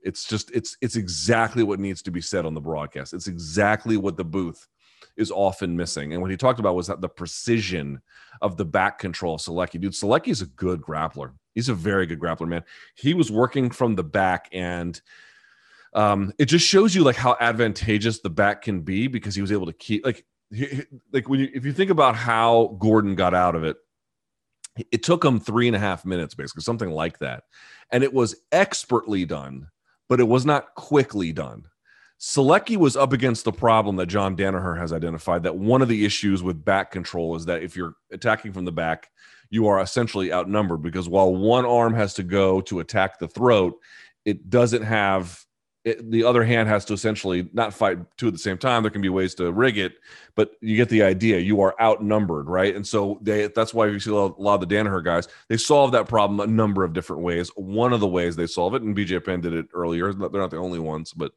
it's 0.03 0.25
just 0.25 0.51
it's 0.51 0.77
it's 0.81 0.95
exactly 0.95 1.63
what 1.63 1.79
needs 1.79 2.01
to 2.03 2.11
be 2.11 2.21
said 2.21 2.45
on 2.45 2.53
the 2.53 2.61
broadcast. 2.61 3.13
It's 3.13 3.27
exactly 3.27 3.97
what 3.97 4.17
the 4.17 4.23
booth 4.23 4.67
is 5.17 5.31
often 5.31 5.75
missing. 5.75 6.13
And 6.13 6.21
what 6.21 6.31
he 6.31 6.37
talked 6.37 6.59
about 6.59 6.75
was 6.75 6.87
that 6.87 7.01
the 7.01 7.09
precision 7.09 8.01
of 8.41 8.57
the 8.57 8.65
back 8.65 8.99
control 8.99 9.35
of 9.35 9.41
Solecki. 9.41 9.79
Dude, 9.79 9.93
Solecki 9.93 10.29
is 10.29 10.41
a 10.41 10.47
good 10.47 10.81
grappler. 10.81 11.33
He's 11.53 11.69
a 11.69 11.73
very 11.73 12.05
good 12.05 12.19
grappler, 12.19 12.47
man. 12.47 12.63
He 12.95 13.13
was 13.13 13.31
working 13.31 13.69
from 13.69 13.95
the 13.95 14.03
back 14.03 14.49
and 14.51 14.99
um, 15.93 16.31
it 16.39 16.45
just 16.45 16.65
shows 16.65 16.95
you 16.95 17.03
like 17.03 17.17
how 17.17 17.35
advantageous 17.39 18.19
the 18.19 18.29
back 18.29 18.61
can 18.61 18.81
be 18.81 19.07
because 19.07 19.35
he 19.35 19.41
was 19.41 19.51
able 19.51 19.65
to 19.65 19.73
keep 19.73 20.05
like 20.05 20.25
like 21.11 21.29
when 21.29 21.39
you 21.41 21.49
if 21.53 21.65
you 21.65 21.73
think 21.73 21.91
about 21.91 22.15
how 22.15 22.77
Gordon 22.79 23.15
got 23.15 23.33
out 23.33 23.55
of 23.55 23.63
it, 23.63 23.77
it 24.91 25.03
took 25.03 25.23
him 25.23 25.39
three 25.39 25.67
and 25.67 25.75
a 25.75 25.79
half 25.79 26.05
minutes, 26.05 26.33
basically, 26.33 26.63
something 26.63 26.91
like 26.91 27.19
that. 27.19 27.43
And 27.91 28.03
it 28.03 28.13
was 28.13 28.35
expertly 28.51 29.25
done, 29.25 29.67
but 30.07 30.19
it 30.19 30.27
was 30.27 30.45
not 30.45 30.73
quickly 30.75 31.33
done. 31.33 31.65
Solecki 32.21 32.77
was 32.77 32.95
up 32.95 33.13
against 33.13 33.45
the 33.45 33.51
problem 33.51 33.95
that 33.95 34.05
John 34.05 34.37
Danaher 34.37 34.77
has 34.77 34.93
identified 34.93 35.41
that 35.41 35.57
one 35.57 35.81
of 35.81 35.87
the 35.87 36.05
issues 36.05 36.43
with 36.43 36.63
back 36.63 36.91
control 36.91 37.35
is 37.35 37.45
that 37.45 37.63
if 37.63 37.75
you're 37.75 37.95
attacking 38.11 38.53
from 38.53 38.63
the 38.63 38.71
back, 38.71 39.09
you 39.49 39.65
are 39.65 39.81
essentially 39.81 40.31
outnumbered 40.31 40.83
because 40.83 41.09
while 41.09 41.35
one 41.35 41.65
arm 41.65 41.95
has 41.95 42.13
to 42.13 42.23
go 42.23 42.61
to 42.61 42.79
attack 42.79 43.17
the 43.17 43.27
throat, 43.27 43.73
it 44.23 44.51
doesn't 44.51 44.83
have 44.83 45.43
it, 45.83 46.11
the 46.11 46.23
other 46.23 46.43
hand 46.43 46.69
has 46.69 46.85
to 46.85 46.93
essentially 46.93 47.49
not 47.53 47.73
fight 47.73 47.97
two 48.17 48.27
at 48.27 48.33
the 48.33 48.39
same 48.39 48.59
time. 48.59 48.83
There 48.83 48.91
can 48.91 49.01
be 49.01 49.09
ways 49.09 49.33
to 49.35 49.51
rig 49.51 49.79
it, 49.79 49.93
but 50.35 50.51
you 50.61 50.77
get 50.77 50.89
the 50.89 51.01
idea. 51.01 51.39
You 51.39 51.59
are 51.61 51.73
outnumbered, 51.81 52.47
right? 52.47 52.75
And 52.75 52.85
so 52.85 53.17
they 53.23 53.47
that's 53.47 53.73
why 53.73 53.87
you 53.87 53.99
see 53.99 54.11
a 54.11 54.13
lot 54.13 54.61
of 54.61 54.69
the 54.69 54.75
Danaher 54.75 55.03
guys. 55.03 55.27
They 55.49 55.57
solve 55.57 55.91
that 55.93 56.07
problem 56.07 56.39
a 56.39 56.45
number 56.45 56.83
of 56.83 56.93
different 56.93 57.23
ways. 57.23 57.49
One 57.55 57.93
of 57.93 57.99
the 57.99 58.07
ways 58.07 58.35
they 58.35 58.45
solve 58.45 58.75
it, 58.75 58.83
and 58.83 58.95
BJ 58.95 59.25
Penn 59.25 59.41
did 59.41 59.53
it 59.53 59.69
earlier. 59.73 60.13
They're 60.13 60.29
not 60.29 60.51
the 60.51 60.57
only 60.57 60.77
ones, 60.77 61.13
but 61.13 61.31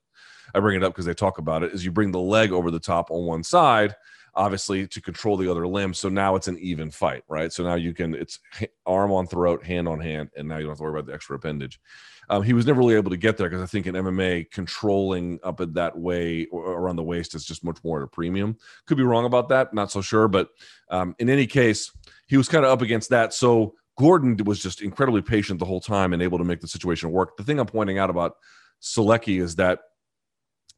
I 0.54 0.60
bring 0.60 0.76
it 0.76 0.84
up 0.84 0.92
because 0.92 1.06
they 1.06 1.14
talk 1.14 1.38
about 1.38 1.62
it, 1.62 1.72
is 1.72 1.84
you 1.84 1.90
bring 1.90 2.12
the 2.12 2.20
leg 2.20 2.52
over 2.52 2.70
the 2.70 2.80
top 2.80 3.10
on 3.10 3.26
one 3.26 3.42
side, 3.42 3.94
obviously 4.34 4.86
to 4.86 5.00
control 5.00 5.36
the 5.36 5.50
other 5.50 5.66
limb. 5.66 5.94
So 5.94 6.08
now 6.08 6.36
it's 6.36 6.48
an 6.48 6.58
even 6.58 6.90
fight, 6.90 7.24
right? 7.28 7.52
So 7.52 7.64
now 7.64 7.74
you 7.74 7.92
can, 7.92 8.14
it's 8.14 8.38
arm 8.86 9.12
on 9.12 9.26
throat, 9.26 9.64
hand 9.64 9.88
on 9.88 10.00
hand, 10.00 10.30
and 10.36 10.48
now 10.48 10.56
you 10.56 10.62
don't 10.62 10.70
have 10.70 10.78
to 10.78 10.84
worry 10.84 10.98
about 10.98 11.06
the 11.06 11.14
extra 11.14 11.36
appendage. 11.36 11.80
Um, 12.30 12.42
he 12.42 12.52
was 12.52 12.66
never 12.66 12.78
really 12.78 12.94
able 12.94 13.10
to 13.10 13.16
get 13.16 13.36
there 13.36 13.48
because 13.48 13.62
I 13.62 13.66
think 13.66 13.86
in 13.86 13.94
MMA, 13.94 14.50
controlling 14.50 15.38
up 15.42 15.60
it 15.60 15.74
that 15.74 15.96
way 15.98 16.46
or 16.46 16.72
around 16.72 16.96
the 16.96 17.02
waist 17.02 17.34
is 17.34 17.44
just 17.44 17.64
much 17.64 17.78
more 17.84 17.98
at 17.98 18.04
a 18.04 18.08
premium. 18.08 18.56
Could 18.86 18.96
be 18.96 19.02
wrong 19.02 19.26
about 19.26 19.48
that, 19.50 19.74
not 19.74 19.90
so 19.90 20.00
sure. 20.00 20.28
But 20.28 20.48
um, 20.88 21.14
in 21.18 21.28
any 21.28 21.46
case, 21.46 21.92
he 22.26 22.36
was 22.36 22.48
kind 22.48 22.64
of 22.64 22.70
up 22.70 22.82
against 22.82 23.10
that. 23.10 23.34
So 23.34 23.74
Gordon 23.98 24.36
was 24.44 24.60
just 24.60 24.80
incredibly 24.80 25.22
patient 25.22 25.58
the 25.58 25.66
whole 25.66 25.80
time 25.80 26.12
and 26.12 26.22
able 26.22 26.38
to 26.38 26.44
make 26.44 26.60
the 26.60 26.68
situation 26.68 27.10
work. 27.10 27.36
The 27.36 27.44
thing 27.44 27.58
I'm 27.60 27.66
pointing 27.66 27.98
out 27.98 28.10
about 28.10 28.36
Solecki 28.80 29.40
is 29.40 29.56
that 29.56 29.80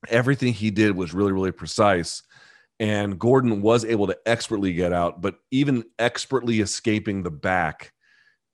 everything 0.08 0.52
he 0.52 0.70
did 0.70 0.96
was 0.96 1.14
really, 1.14 1.32
really 1.32 1.52
precise. 1.52 2.22
And 2.78 3.18
Gordon 3.18 3.62
was 3.62 3.84
able 3.84 4.06
to 4.06 4.18
expertly 4.26 4.72
get 4.74 4.92
out, 4.92 5.20
but 5.20 5.36
even 5.50 5.84
expertly 5.98 6.60
escaping 6.60 7.22
the 7.22 7.30
back 7.30 7.92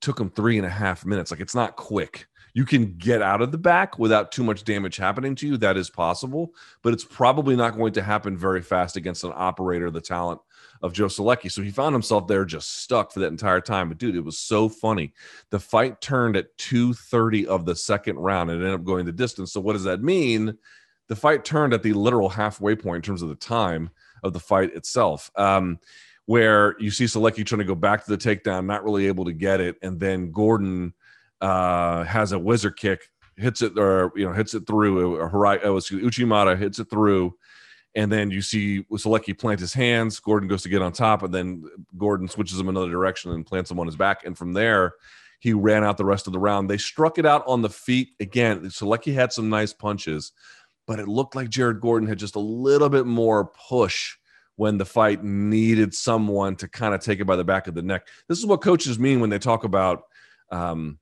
took 0.00 0.20
him 0.20 0.30
three 0.30 0.58
and 0.58 0.66
a 0.66 0.70
half 0.70 1.04
minutes. 1.04 1.30
Like 1.30 1.40
it's 1.40 1.54
not 1.54 1.76
quick. 1.76 2.26
You 2.54 2.66
can 2.66 2.94
get 2.98 3.22
out 3.22 3.40
of 3.40 3.50
the 3.50 3.58
back 3.58 3.98
without 3.98 4.30
too 4.30 4.44
much 4.44 4.64
damage 4.64 4.96
happening 4.96 5.34
to 5.36 5.46
you. 5.46 5.56
That 5.56 5.78
is 5.78 5.88
possible, 5.88 6.52
but 6.82 6.92
it's 6.92 7.04
probably 7.04 7.56
not 7.56 7.76
going 7.76 7.94
to 7.94 8.02
happen 8.02 8.36
very 8.36 8.60
fast 8.60 8.96
against 8.96 9.24
an 9.24 9.32
operator 9.34 9.90
the 9.90 10.02
talent 10.02 10.40
of 10.82 10.92
Joe 10.92 11.06
Solecki. 11.06 11.50
So 11.50 11.62
he 11.62 11.70
found 11.70 11.94
himself 11.94 12.26
there 12.26 12.44
just 12.44 12.82
stuck 12.82 13.10
for 13.10 13.20
that 13.20 13.28
entire 13.28 13.60
time. 13.60 13.88
But 13.88 13.98
dude, 13.98 14.16
it 14.16 14.24
was 14.24 14.38
so 14.38 14.68
funny. 14.68 15.14
The 15.50 15.60
fight 15.60 16.00
turned 16.02 16.36
at 16.36 16.56
2:30 16.58 17.46
of 17.46 17.64
the 17.64 17.76
second 17.76 18.16
round 18.16 18.50
and 18.50 18.60
ended 18.60 18.74
up 18.74 18.84
going 18.84 19.06
the 19.06 19.12
distance. 19.12 19.52
So 19.52 19.60
what 19.60 19.72
does 19.72 19.84
that 19.84 20.02
mean? 20.02 20.58
The 21.12 21.16
fight 21.16 21.44
turned 21.44 21.74
at 21.74 21.82
the 21.82 21.92
literal 21.92 22.30
halfway 22.30 22.74
point 22.74 22.96
in 22.96 23.02
terms 23.02 23.20
of 23.20 23.28
the 23.28 23.34
time 23.34 23.90
of 24.22 24.32
the 24.32 24.40
fight 24.40 24.74
itself. 24.74 25.30
Um, 25.36 25.78
where 26.24 26.74
you 26.80 26.90
see 26.90 27.04
Solecki 27.04 27.44
trying 27.44 27.58
to 27.58 27.66
go 27.66 27.74
back 27.74 28.02
to 28.02 28.10
the 28.10 28.16
takedown, 28.16 28.64
not 28.64 28.82
really 28.82 29.08
able 29.08 29.26
to 29.26 29.34
get 29.34 29.60
it, 29.60 29.76
and 29.82 30.00
then 30.00 30.32
Gordon 30.32 30.94
uh, 31.42 32.04
has 32.04 32.32
a 32.32 32.38
whizzer 32.38 32.70
kick, 32.70 33.10
hits 33.36 33.60
it 33.60 33.78
or 33.78 34.10
you 34.16 34.24
know 34.24 34.32
hits 34.32 34.54
it 34.54 34.66
through. 34.66 35.20
Or 35.20 35.30
Harai, 35.30 35.60
oh, 35.62 35.74
Uchimata 35.74 36.56
hits 36.56 36.78
it 36.78 36.88
through, 36.88 37.36
and 37.94 38.10
then 38.10 38.30
you 38.30 38.40
see 38.40 38.82
Solecki 38.84 39.38
plant 39.38 39.60
his 39.60 39.74
hands. 39.74 40.18
Gordon 40.18 40.48
goes 40.48 40.62
to 40.62 40.70
get 40.70 40.80
on 40.80 40.92
top, 40.92 41.22
and 41.24 41.34
then 41.34 41.62
Gordon 41.98 42.26
switches 42.26 42.58
him 42.58 42.70
another 42.70 42.90
direction 42.90 43.32
and 43.32 43.44
plants 43.44 43.70
him 43.70 43.78
on 43.78 43.84
his 43.84 43.96
back. 43.96 44.24
And 44.24 44.38
from 44.38 44.54
there, 44.54 44.94
he 45.40 45.52
ran 45.52 45.84
out 45.84 45.98
the 45.98 46.06
rest 46.06 46.26
of 46.26 46.32
the 46.32 46.38
round. 46.38 46.70
They 46.70 46.78
struck 46.78 47.18
it 47.18 47.26
out 47.26 47.44
on 47.46 47.60
the 47.60 47.68
feet 47.68 48.12
again. 48.18 48.62
Solecki 48.66 49.12
had 49.12 49.30
some 49.30 49.50
nice 49.50 49.74
punches, 49.74 50.32
but 50.92 51.00
it 51.00 51.08
looked 51.08 51.34
like 51.34 51.48
Jared 51.48 51.80
Gordon 51.80 52.06
had 52.06 52.18
just 52.18 52.36
a 52.36 52.38
little 52.38 52.90
bit 52.90 53.06
more 53.06 53.46
push 53.46 54.14
when 54.56 54.76
the 54.76 54.84
fight 54.84 55.24
needed 55.24 55.94
someone 55.94 56.54
to 56.56 56.68
kind 56.68 56.94
of 56.94 57.00
take 57.00 57.18
it 57.18 57.24
by 57.24 57.34
the 57.34 57.44
back 57.44 57.66
of 57.66 57.74
the 57.74 57.80
neck. 57.80 58.06
This 58.28 58.38
is 58.38 58.44
what 58.44 58.60
coaches 58.60 58.98
mean 58.98 59.18
when 59.18 59.30
they 59.30 59.38
talk 59.38 59.64
about 59.64 60.02
um, 60.50 60.98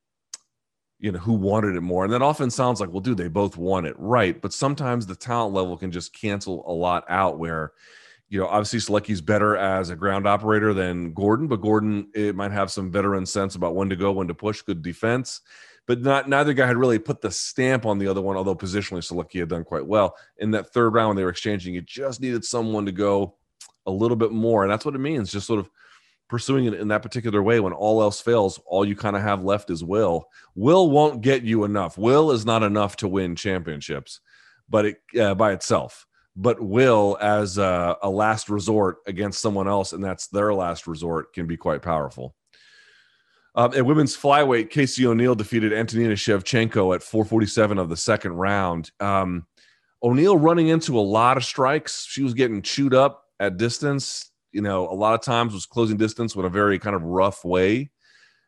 you 1.00 1.10
know 1.10 1.18
who 1.18 1.32
wanted 1.32 1.74
it 1.74 1.80
more 1.80 2.04
and 2.04 2.12
that 2.12 2.22
often 2.22 2.50
sounds 2.50 2.80
like 2.80 2.90
well 2.90 3.00
dude 3.00 3.16
they 3.16 3.26
both 3.26 3.56
want 3.56 3.84
it 3.84 3.96
right 3.98 4.40
but 4.40 4.52
sometimes 4.52 5.06
the 5.06 5.16
talent 5.16 5.52
level 5.52 5.76
can 5.76 5.90
just 5.90 6.12
cancel 6.12 6.62
a 6.70 6.72
lot 6.72 7.04
out 7.08 7.38
where 7.38 7.72
you 8.28 8.38
know 8.38 8.46
obviously 8.46 8.78
Solecki's 8.78 9.20
better 9.20 9.56
as 9.56 9.90
a 9.90 9.96
ground 9.96 10.28
operator 10.28 10.72
than 10.72 11.14
Gordon 11.14 11.48
but 11.48 11.62
Gordon 11.62 12.10
it 12.14 12.36
might 12.36 12.52
have 12.52 12.70
some 12.70 12.92
veteran 12.92 13.26
sense 13.26 13.56
about 13.56 13.74
when 13.74 13.88
to 13.88 13.96
go 13.96 14.12
when 14.12 14.28
to 14.28 14.34
push 14.34 14.62
good 14.62 14.82
defense 14.82 15.40
but 15.90 16.02
not 16.02 16.28
neither 16.28 16.52
guy 16.52 16.68
had 16.68 16.76
really 16.76 17.00
put 17.00 17.20
the 17.20 17.32
stamp 17.32 17.84
on 17.84 17.98
the 17.98 18.06
other 18.06 18.22
one 18.22 18.36
although 18.36 18.54
positionally 18.54 19.02
Solecki 19.02 19.40
had 19.40 19.48
done 19.48 19.64
quite 19.64 19.84
well. 19.84 20.14
In 20.38 20.52
that 20.52 20.72
third 20.72 20.94
round 20.94 21.08
when 21.08 21.16
they 21.16 21.24
were 21.24 21.30
exchanging 21.30 21.74
it 21.74 21.84
just 21.84 22.20
needed 22.20 22.44
someone 22.44 22.86
to 22.86 22.92
go 22.92 23.34
a 23.86 23.90
little 23.90 24.16
bit 24.16 24.30
more. 24.30 24.62
And 24.62 24.70
that's 24.70 24.84
what 24.84 24.94
it 24.94 25.00
means 25.00 25.32
just 25.32 25.48
sort 25.48 25.58
of 25.58 25.68
pursuing 26.28 26.66
it 26.66 26.74
in 26.74 26.86
that 26.86 27.02
particular 27.02 27.42
way. 27.42 27.58
When 27.58 27.72
all 27.72 28.00
else 28.02 28.20
fails 28.20 28.60
all 28.66 28.84
you 28.84 28.94
kind 28.94 29.16
of 29.16 29.22
have 29.22 29.42
left 29.42 29.68
is 29.68 29.82
will. 29.82 30.28
Will 30.54 30.92
won't 30.92 31.22
get 31.22 31.42
you 31.42 31.64
enough. 31.64 31.98
Will 31.98 32.30
is 32.30 32.46
not 32.46 32.62
enough 32.62 32.94
to 32.98 33.08
win 33.08 33.34
championships 33.34 34.20
but 34.68 34.84
it 34.84 34.98
uh, 35.20 35.34
by 35.34 35.50
itself. 35.50 36.06
But 36.36 36.60
will 36.60 37.18
as 37.20 37.58
a, 37.58 37.96
a, 38.00 38.08
last 38.08 38.48
resort 38.48 38.98
against 39.08 39.42
someone 39.42 39.66
else 39.66 39.92
and 39.92 40.04
that's 40.04 40.28
their 40.28 40.54
last 40.54 40.86
resort 40.86 41.34
can 41.34 41.48
be 41.48 41.56
quite 41.56 41.82
powerful 41.82 42.36
um, 43.60 43.74
at 43.74 43.84
women's 43.84 44.16
flyweight 44.16 44.70
casey 44.70 45.06
o'neill 45.06 45.34
defeated 45.34 45.72
antonina 45.72 46.14
shevchenko 46.14 46.94
at 46.94 47.02
447 47.02 47.78
of 47.78 47.88
the 47.88 47.96
second 47.96 48.32
round 48.32 48.90
um, 49.00 49.46
o'neill 50.02 50.36
running 50.36 50.68
into 50.68 50.98
a 50.98 51.00
lot 51.00 51.36
of 51.36 51.44
strikes 51.44 52.06
she 52.06 52.22
was 52.22 52.34
getting 52.34 52.62
chewed 52.62 52.94
up 52.94 53.24
at 53.38 53.56
distance 53.56 54.30
you 54.52 54.60
know, 54.62 54.88
a 54.88 54.94
lot 54.94 55.14
of 55.14 55.22
times 55.22 55.52
was 55.52 55.66
closing 55.66 55.96
distance 55.96 56.34
with 56.34 56.46
a 56.46 56.50
very 56.50 56.78
kind 56.78 56.96
of 56.96 57.02
rough 57.02 57.44
way. 57.44 57.90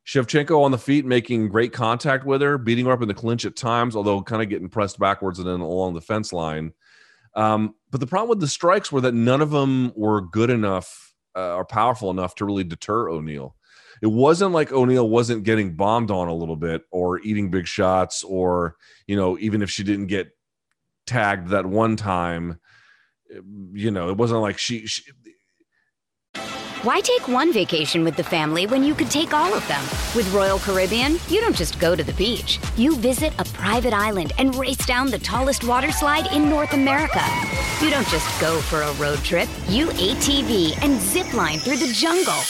Shevchenko 0.07 0.63
on 0.63 0.73
the 0.73 0.79
feet, 0.79 1.05
making 1.05 1.49
great 1.49 1.73
contact 1.73 2.27
with 2.27 2.43
her, 2.43 2.59
beating 2.59 2.87
her 2.87 2.93
up 2.93 3.03
in 3.03 3.09
the 3.09 3.15
clinch 3.15 3.45
at 3.45 3.55
times, 3.55 3.95
although 3.95 4.21
kind 4.23 4.43
of 4.43 4.49
getting 4.49 4.69
pressed 4.69 4.99
backwards 4.99 5.39
and 5.39 5.47
then 5.47 5.61
along 5.61 5.95
the 5.95 6.01
fence 6.01 6.33
line. 6.33 6.73
Um, 7.35 7.75
but 7.91 8.01
the 8.01 8.07
problem 8.07 8.29
with 8.29 8.41
the 8.41 8.49
strikes 8.49 8.91
were 8.91 9.01
that 9.03 9.15
none 9.15 9.41
of 9.41 9.51
them 9.51 9.93
were 9.95 10.21
good 10.21 10.51
enough 10.51 11.15
uh, 11.37 11.55
or 11.55 11.65
powerful 11.65 12.11
enough 12.11 12.35
to 12.37 12.45
really 12.45 12.65
deter 12.65 13.09
O'Neill. 13.09 13.55
It 14.03 14.11
wasn't 14.11 14.53
like 14.53 14.73
O'Neill 14.73 15.09
wasn't 15.09 15.45
getting 15.45 15.75
bombed 15.75 16.11
on 16.11 16.29
a 16.29 16.35
little 16.35 16.57
bit 16.57 16.83
or 16.91 17.21
eating 17.21 17.51
big 17.51 17.69
shots, 17.69 18.25
or, 18.25 18.77
you 19.07 19.17
know, 19.17 19.39
even 19.39 19.63
if 19.63 19.71
she 19.71 19.85
didn't 19.85 20.09
get 20.09 20.37
tagged 21.07 21.49
that 21.51 21.65
one 21.65 21.97
time, 21.97 22.59
you 23.73 23.93
know, 23.93 24.11
it 24.11 24.17
wasn't 24.17 24.41
like 24.41 24.59
she, 24.59 24.87
she 24.87 25.05
why 26.83 26.99
take 26.99 27.29
one 27.29 27.53
vacation 27.53 28.03
with 28.03 28.17
the 28.17 28.25
family 28.25 28.67
when 28.67 28.83
you 28.83 28.93
could 28.93 29.09
take 29.09 29.33
all 29.33 29.55
of 29.55 29.65
them? 29.69 29.81
With 30.17 30.29
Royal 30.35 30.59
Caribbean, 30.59 31.13
you 31.29 31.41
don't 31.41 31.55
just 31.55 31.79
go 31.79 31.95
to 31.95 32.03
the 32.03 32.13
beach. 32.15 32.59
You 32.77 32.97
visit 32.97 33.33
a 33.39 33.45
private 33.45 33.95
island 33.95 34.33
and 34.39 34.53
race 34.57 34.85
down 34.85 35.09
the 35.09 35.21
tallest 35.21 35.63
water 35.63 35.93
slide 35.93 36.33
in 36.33 36.49
North 36.49 36.73
America. 36.73 37.23
You 37.81 37.89
don't 37.89 38.09
just 38.09 38.41
go 38.41 38.61
for 38.63 38.83
a 38.83 38.93
road 38.95 39.21
trip. 39.21 39.49
You 39.69 39.91
ATV 39.91 40.77
and 40.83 41.01
zip 41.01 41.33
line 41.35 41.61
through 41.61 41.77
the 41.77 41.93
jungle. 41.93 42.43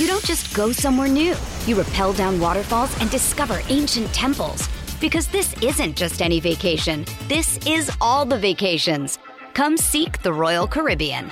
You 0.00 0.06
don't 0.06 0.24
just 0.24 0.56
go 0.56 0.72
somewhere 0.72 1.08
new. 1.08 1.34
You 1.66 1.78
rappel 1.78 2.14
down 2.14 2.40
waterfalls 2.40 2.98
and 3.02 3.10
discover 3.10 3.60
ancient 3.68 4.10
temples. 4.14 4.66
Because 4.98 5.26
this 5.26 5.54
isn't 5.62 5.94
just 5.94 6.22
any 6.22 6.40
vacation. 6.40 7.04
This 7.28 7.58
is 7.66 7.94
all 8.00 8.24
the 8.24 8.38
vacations. 8.38 9.18
Come 9.52 9.76
seek 9.76 10.22
the 10.22 10.32
Royal 10.32 10.66
Caribbean. 10.66 11.30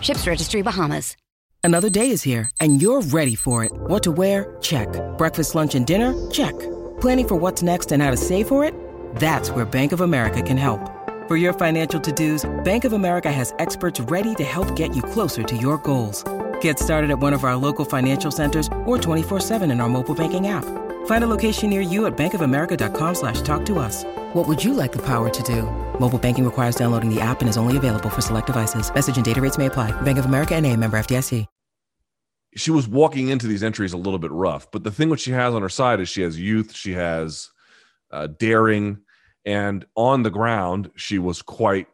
Ships 0.00 0.26
Registry 0.26 0.62
Bahamas. 0.62 1.16
Another 1.62 1.88
day 1.88 2.10
is 2.10 2.24
here, 2.24 2.50
and 2.60 2.82
you're 2.82 3.02
ready 3.02 3.36
for 3.36 3.62
it. 3.62 3.70
What 3.72 4.02
to 4.02 4.10
wear? 4.10 4.56
Check. 4.60 4.88
Breakfast, 5.16 5.54
lunch, 5.54 5.76
and 5.76 5.86
dinner? 5.86 6.12
Check. 6.32 6.58
Planning 7.00 7.28
for 7.28 7.36
what's 7.36 7.62
next 7.62 7.92
and 7.92 8.02
how 8.02 8.10
to 8.10 8.16
save 8.16 8.48
for 8.48 8.64
it? 8.64 8.74
That's 9.14 9.52
where 9.52 9.64
Bank 9.64 9.92
of 9.92 10.00
America 10.00 10.42
can 10.42 10.56
help. 10.56 10.80
For 11.28 11.36
your 11.36 11.52
financial 11.52 12.00
to-dos, 12.00 12.50
Bank 12.64 12.84
of 12.84 12.94
America 12.94 13.30
has 13.30 13.54
experts 13.60 14.00
ready 14.00 14.34
to 14.34 14.42
help 14.42 14.74
get 14.74 14.96
you 14.96 15.02
closer 15.02 15.44
to 15.44 15.56
your 15.56 15.78
goals. 15.78 16.24
Get 16.60 16.78
started 16.78 17.10
at 17.10 17.18
one 17.18 17.34
of 17.34 17.44
our 17.44 17.56
local 17.56 17.84
financial 17.84 18.30
centers 18.30 18.66
or 18.86 18.96
24-7 18.96 19.70
in 19.70 19.80
our 19.80 19.88
mobile 19.88 20.14
banking 20.14 20.48
app. 20.48 20.64
Find 21.06 21.24
a 21.24 21.26
location 21.26 21.68
near 21.68 21.82
you 21.82 22.06
at 22.06 22.16
bankofamerica.com 22.16 23.14
slash 23.14 23.42
talk 23.42 23.66
to 23.66 23.78
us. 23.78 24.04
What 24.32 24.48
would 24.48 24.64
you 24.64 24.72
like 24.72 24.92
the 24.92 25.04
power 25.04 25.28
to 25.28 25.42
do? 25.42 25.62
Mobile 26.00 26.18
banking 26.18 26.44
requires 26.46 26.76
downloading 26.76 27.14
the 27.14 27.20
app 27.20 27.40
and 27.40 27.48
is 27.48 27.58
only 27.58 27.76
available 27.76 28.08
for 28.08 28.22
select 28.22 28.46
devices. 28.46 28.92
Message 28.94 29.16
and 29.16 29.24
data 29.24 29.42
rates 29.42 29.58
may 29.58 29.66
apply. 29.66 29.90
Bank 30.00 30.18
of 30.18 30.24
America 30.24 30.54
and 30.54 30.64
a 30.64 30.74
member 30.74 30.98
FDIC. 30.98 31.46
She 32.56 32.70
was 32.70 32.88
walking 32.88 33.28
into 33.28 33.46
these 33.46 33.62
entries 33.62 33.92
a 33.92 33.98
little 33.98 34.18
bit 34.18 34.32
rough, 34.32 34.70
but 34.70 34.82
the 34.82 34.90
thing 34.90 35.10
what 35.10 35.20
she 35.20 35.32
has 35.32 35.54
on 35.54 35.62
her 35.62 35.68
side 35.68 36.00
is 36.00 36.08
she 36.08 36.22
has 36.22 36.40
youth, 36.40 36.74
she 36.74 36.92
has 36.92 37.50
uh, 38.10 38.26
daring, 38.26 38.98
and 39.44 39.84
on 39.94 40.22
the 40.22 40.30
ground 40.30 40.90
she 40.96 41.18
was 41.18 41.42
quite 41.42 41.86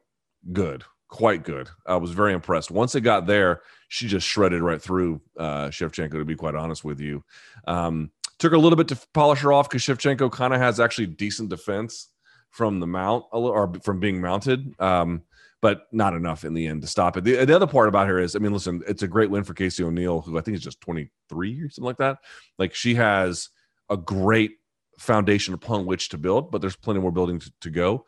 good, 0.53 0.85
quite 1.09 1.43
good. 1.43 1.69
I 1.87 1.97
was 1.97 2.13
very 2.13 2.33
impressed. 2.33 2.71
Once 2.71 2.95
it 2.95 3.01
got 3.01 3.27
there, 3.27 3.63
she 3.95 4.09
just 4.09 4.27
shredded 4.27 4.61
right 4.61 4.83
through 4.83 5.21
uh, 5.39 5.69
Shevchenko. 5.69 6.15
To 6.15 6.25
be 6.25 6.35
quite 6.35 6.57
honest 6.57 6.85
with 6.85 6.99
you, 6.99 7.23
um, 7.69 8.11
took 8.41 8.53
a 8.53 8.59
little 8.59 8.77
bit 8.77 8.89
to 8.89 8.99
polish 9.15 9.41
her 9.43 9.53
off 9.53 9.69
because 9.69 9.83
Shevchenko 9.83 10.33
kind 10.33 10.53
of 10.53 10.61
has 10.61 10.81
actually 10.81 11.07
decent 11.07 11.49
defense 11.49 12.09
from 12.51 12.81
the 12.81 12.89
mount 12.89 13.25
or 13.31 13.73
from 13.85 14.01
being 14.01 14.21
mounted. 14.21 14.75
Um, 14.81 15.23
but 15.63 15.87
not 15.93 16.13
enough 16.13 16.45
in 16.45 16.55
the 16.55 16.67
end 16.67 16.83
to 16.83 16.89
stop 16.89 17.17
it. 17.17 17.25
The, 17.25 17.45
the, 17.47 17.57
other 17.57 17.67
part 17.67 17.89
about 17.89 18.07
her 18.09 18.19
is, 18.19 18.37
I 18.37 18.39
mean, 18.39 18.53
listen, 18.53 18.83
it's 18.87 19.03
a 19.03 19.09
great 19.09 19.31
win 19.31 19.45
for 19.45 19.55
Casey 19.55 19.83
O'Neill, 19.83 20.21
who 20.21 20.37
I 20.37 20.43
think 20.43 20.57
is 20.57 20.63
just 20.63 20.81
23 20.83 21.61
or 21.63 21.71
something 21.71 21.87
like 21.87 21.97
that. 21.99 22.19
Like 22.59 22.75
she 22.75 22.97
has 22.97 23.49
a 23.89 23.97
great 23.97 24.57
foundation 24.99 25.55
upon 25.55 25.87
which 25.87 26.11
to 26.11 26.19
build, 26.19 26.51
but 26.51 26.61
there's 26.61 26.77
plenty 26.77 27.01
more 27.01 27.13
building 27.13 27.39
to, 27.39 27.53
to 27.63 27.71
go. 27.71 28.05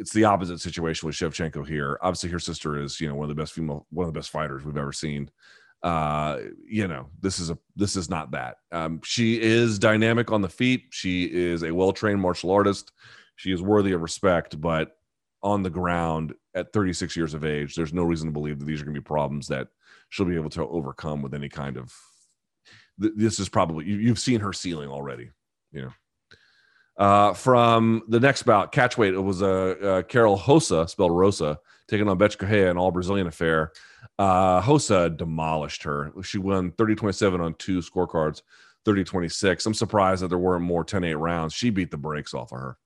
It's 0.00 0.12
the 0.12 0.24
opposite 0.24 0.60
situation 0.60 1.06
with 1.06 1.14
Shevchenko 1.14 1.66
here. 1.68 1.98
Obviously, 2.00 2.30
her 2.30 2.38
sister 2.38 2.80
is, 2.80 3.00
you 3.00 3.08
know, 3.08 3.14
one 3.14 3.30
of 3.30 3.36
the 3.36 3.40
best 3.40 3.52
female, 3.52 3.86
one 3.90 4.08
of 4.08 4.12
the 4.12 4.18
best 4.18 4.30
fighters 4.30 4.64
we've 4.64 4.76
ever 4.78 4.92
seen. 4.92 5.30
Uh, 5.82 6.38
you 6.66 6.88
know, 6.88 7.06
this 7.20 7.38
is 7.38 7.50
a 7.50 7.58
this 7.76 7.96
is 7.96 8.08
not 8.08 8.30
that. 8.30 8.56
Um, 8.72 9.00
she 9.04 9.40
is 9.40 9.78
dynamic 9.78 10.32
on 10.32 10.42
the 10.42 10.48
feet. 10.48 10.84
She 10.90 11.24
is 11.24 11.62
a 11.62 11.70
well 11.70 11.92
trained 11.92 12.20
martial 12.20 12.50
artist. 12.50 12.92
She 13.36 13.52
is 13.52 13.62
worthy 13.62 13.92
of 13.92 14.00
respect, 14.00 14.60
but 14.60 14.96
on 15.42 15.62
the 15.62 15.70
ground 15.70 16.34
at 16.54 16.72
36 16.72 17.16
years 17.16 17.34
of 17.34 17.44
age, 17.44 17.74
there's 17.74 17.94
no 17.94 18.02
reason 18.02 18.26
to 18.26 18.32
believe 18.32 18.58
that 18.58 18.66
these 18.66 18.80
are 18.80 18.84
going 18.84 18.94
to 18.94 19.00
be 19.00 19.04
problems 19.04 19.48
that 19.48 19.68
she'll 20.10 20.26
be 20.26 20.34
able 20.34 20.50
to 20.50 20.66
overcome 20.66 21.22
with 21.22 21.34
any 21.34 21.48
kind 21.48 21.76
of. 21.76 21.94
This 22.98 23.38
is 23.38 23.48
probably 23.48 23.86
you, 23.86 24.08
have 24.08 24.18
seen 24.18 24.40
her 24.40 24.52
ceiling 24.52 24.90
already, 24.90 25.30
you 25.72 25.82
know. 25.82 25.92
Uh, 27.00 27.32
from 27.32 28.02
the 28.08 28.20
next 28.20 28.42
bout, 28.42 28.72
catchweight, 28.72 29.14
it 29.14 29.20
was 29.20 29.42
uh, 29.42 30.02
Karol 30.06 30.40
Rosa, 30.46 30.86
spelled 30.86 31.12
Rosa, 31.12 31.58
taking 31.88 32.08
on 32.08 32.18
Bethe 32.18 32.36
Correia, 32.36 32.70
an 32.70 32.76
all 32.76 32.90
Brazilian 32.90 33.26
affair. 33.26 33.72
Uh, 34.18 34.62
Rosa 34.68 35.10
demolished 35.10 35.82
her. 35.82 36.12
She 36.22 36.38
won 36.38 36.72
30 36.72 36.94
27 36.94 37.40
on 37.40 37.54
two 37.54 37.78
scorecards, 37.78 38.42
30 38.84 39.04
26. 39.04 39.66
I'm 39.66 39.74
surprised 39.74 40.22
that 40.22 40.28
there 40.28 40.38
weren't 40.38 40.62
more 40.62 40.84
10 40.84 41.02
8 41.02 41.14
rounds. 41.14 41.54
She 41.54 41.70
beat 41.70 41.90
the 41.90 41.96
brakes 41.96 42.34
off 42.34 42.52
of 42.52 42.58
her 42.60 42.76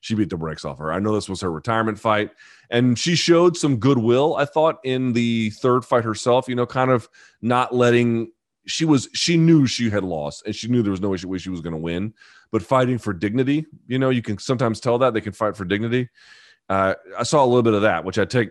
she 0.00 0.14
beat 0.14 0.30
the 0.30 0.36
brakes 0.36 0.64
off 0.64 0.78
her. 0.78 0.92
I 0.92 1.00
know 1.00 1.14
this 1.14 1.28
was 1.28 1.40
her 1.40 1.50
retirement 1.50 1.98
fight, 1.98 2.30
and 2.70 2.96
she 2.96 3.16
showed 3.16 3.56
some 3.56 3.78
goodwill. 3.78 4.36
I 4.36 4.44
thought 4.44 4.78
in 4.84 5.12
the 5.12 5.50
third 5.50 5.84
fight 5.84 6.04
herself, 6.04 6.48
you 6.48 6.54
know, 6.54 6.66
kind 6.66 6.92
of 6.92 7.08
not 7.42 7.74
letting. 7.74 8.30
She 8.66 8.84
was 8.84 9.08
she 9.14 9.36
knew 9.36 9.66
she 9.66 9.90
had 9.90 10.04
lost, 10.04 10.44
and 10.46 10.54
she 10.54 10.68
knew 10.68 10.82
there 10.82 10.92
was 10.92 11.00
no 11.00 11.08
way 11.08 11.16
she, 11.16 11.26
way 11.26 11.38
she 11.38 11.50
was 11.50 11.60
going 11.60 11.72
to 11.72 11.80
win. 11.80 12.14
But 12.52 12.62
fighting 12.62 12.98
for 12.98 13.12
dignity, 13.12 13.66
you 13.86 13.98
know, 13.98 14.10
you 14.10 14.22
can 14.22 14.38
sometimes 14.38 14.80
tell 14.80 14.98
that 14.98 15.14
they 15.14 15.20
can 15.20 15.32
fight 15.32 15.56
for 15.56 15.64
dignity. 15.64 16.08
Uh, 16.68 16.94
I 17.18 17.22
saw 17.22 17.44
a 17.44 17.46
little 17.46 17.62
bit 17.62 17.74
of 17.74 17.82
that, 17.82 18.04
which 18.04 18.18
I 18.18 18.24
take 18.24 18.50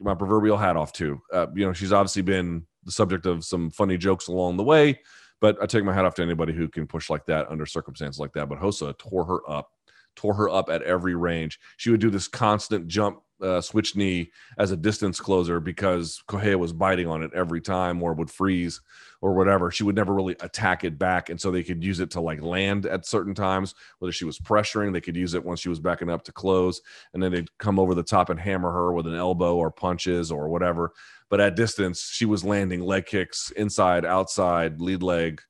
my 0.00 0.14
proverbial 0.14 0.56
hat 0.56 0.76
off 0.76 0.92
to. 0.94 1.20
Uh, 1.32 1.46
you 1.54 1.66
know, 1.66 1.72
she's 1.72 1.92
obviously 1.92 2.22
been 2.22 2.66
the 2.84 2.92
subject 2.92 3.26
of 3.26 3.44
some 3.44 3.70
funny 3.70 3.96
jokes 3.96 4.28
along 4.28 4.56
the 4.56 4.62
way, 4.62 5.00
but 5.40 5.56
I 5.62 5.66
take 5.66 5.84
my 5.84 5.92
hat 5.92 6.04
off 6.04 6.14
to 6.16 6.22
anybody 6.22 6.52
who 6.52 6.68
can 6.68 6.86
push 6.86 7.10
like 7.10 7.26
that 7.26 7.50
under 7.50 7.66
circumstances 7.66 8.18
like 8.18 8.32
that. 8.32 8.48
But 8.48 8.62
Rosa 8.62 8.94
tore 8.94 9.24
her 9.24 9.50
up 9.50 9.70
tore 10.16 10.34
her 10.34 10.48
up 10.48 10.68
at 10.68 10.82
every 10.82 11.14
range. 11.14 11.58
She 11.76 11.90
would 11.90 12.00
do 12.00 12.10
this 12.10 12.28
constant 12.28 12.86
jump 12.88 13.22
uh, 13.42 13.60
switch 13.60 13.96
knee 13.96 14.30
as 14.58 14.70
a 14.70 14.76
distance 14.76 15.20
closer 15.20 15.60
because 15.60 16.22
Correia 16.26 16.58
was 16.58 16.72
biting 16.72 17.06
on 17.06 17.22
it 17.22 17.30
every 17.34 17.60
time 17.60 18.02
or 18.02 18.12
would 18.14 18.30
freeze 18.30 18.80
or 19.22 19.34
whatever. 19.34 19.70
She 19.70 19.84
would 19.84 19.96
never 19.96 20.14
really 20.14 20.36
attack 20.40 20.84
it 20.84 20.98
back. 20.98 21.30
And 21.30 21.40
so 21.40 21.50
they 21.50 21.62
could 21.62 21.82
use 21.82 22.00
it 22.00 22.10
to 22.12 22.20
like 22.20 22.42
land 22.42 22.86
at 22.86 23.06
certain 23.06 23.34
times, 23.34 23.74
whether 23.98 24.12
she 24.12 24.24
was 24.24 24.38
pressuring, 24.38 24.92
they 24.92 25.00
could 25.00 25.16
use 25.16 25.34
it 25.34 25.44
once 25.44 25.60
she 25.60 25.68
was 25.68 25.80
backing 25.80 26.10
up 26.10 26.24
to 26.24 26.32
close. 26.32 26.80
And 27.12 27.22
then 27.22 27.32
they'd 27.32 27.58
come 27.58 27.78
over 27.78 27.94
the 27.94 28.02
top 28.02 28.30
and 28.30 28.40
hammer 28.40 28.72
her 28.72 28.92
with 28.92 29.06
an 29.06 29.14
elbow 29.14 29.56
or 29.56 29.70
punches 29.70 30.30
or 30.30 30.48
whatever. 30.48 30.92
But 31.28 31.40
at 31.40 31.56
distance, 31.56 32.02
she 32.02 32.26
was 32.26 32.44
landing 32.44 32.80
leg 32.80 33.06
kicks 33.06 33.50
inside, 33.52 34.04
outside, 34.04 34.80
lead 34.80 35.02
leg, 35.02 35.40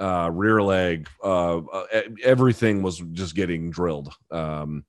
uh, 0.00 0.30
rear 0.32 0.62
leg, 0.62 1.08
uh, 1.22 1.58
uh 1.58 1.86
everything 2.24 2.82
was 2.82 2.98
just 3.12 3.34
getting 3.34 3.70
drilled. 3.70 4.12
Um, 4.30 4.84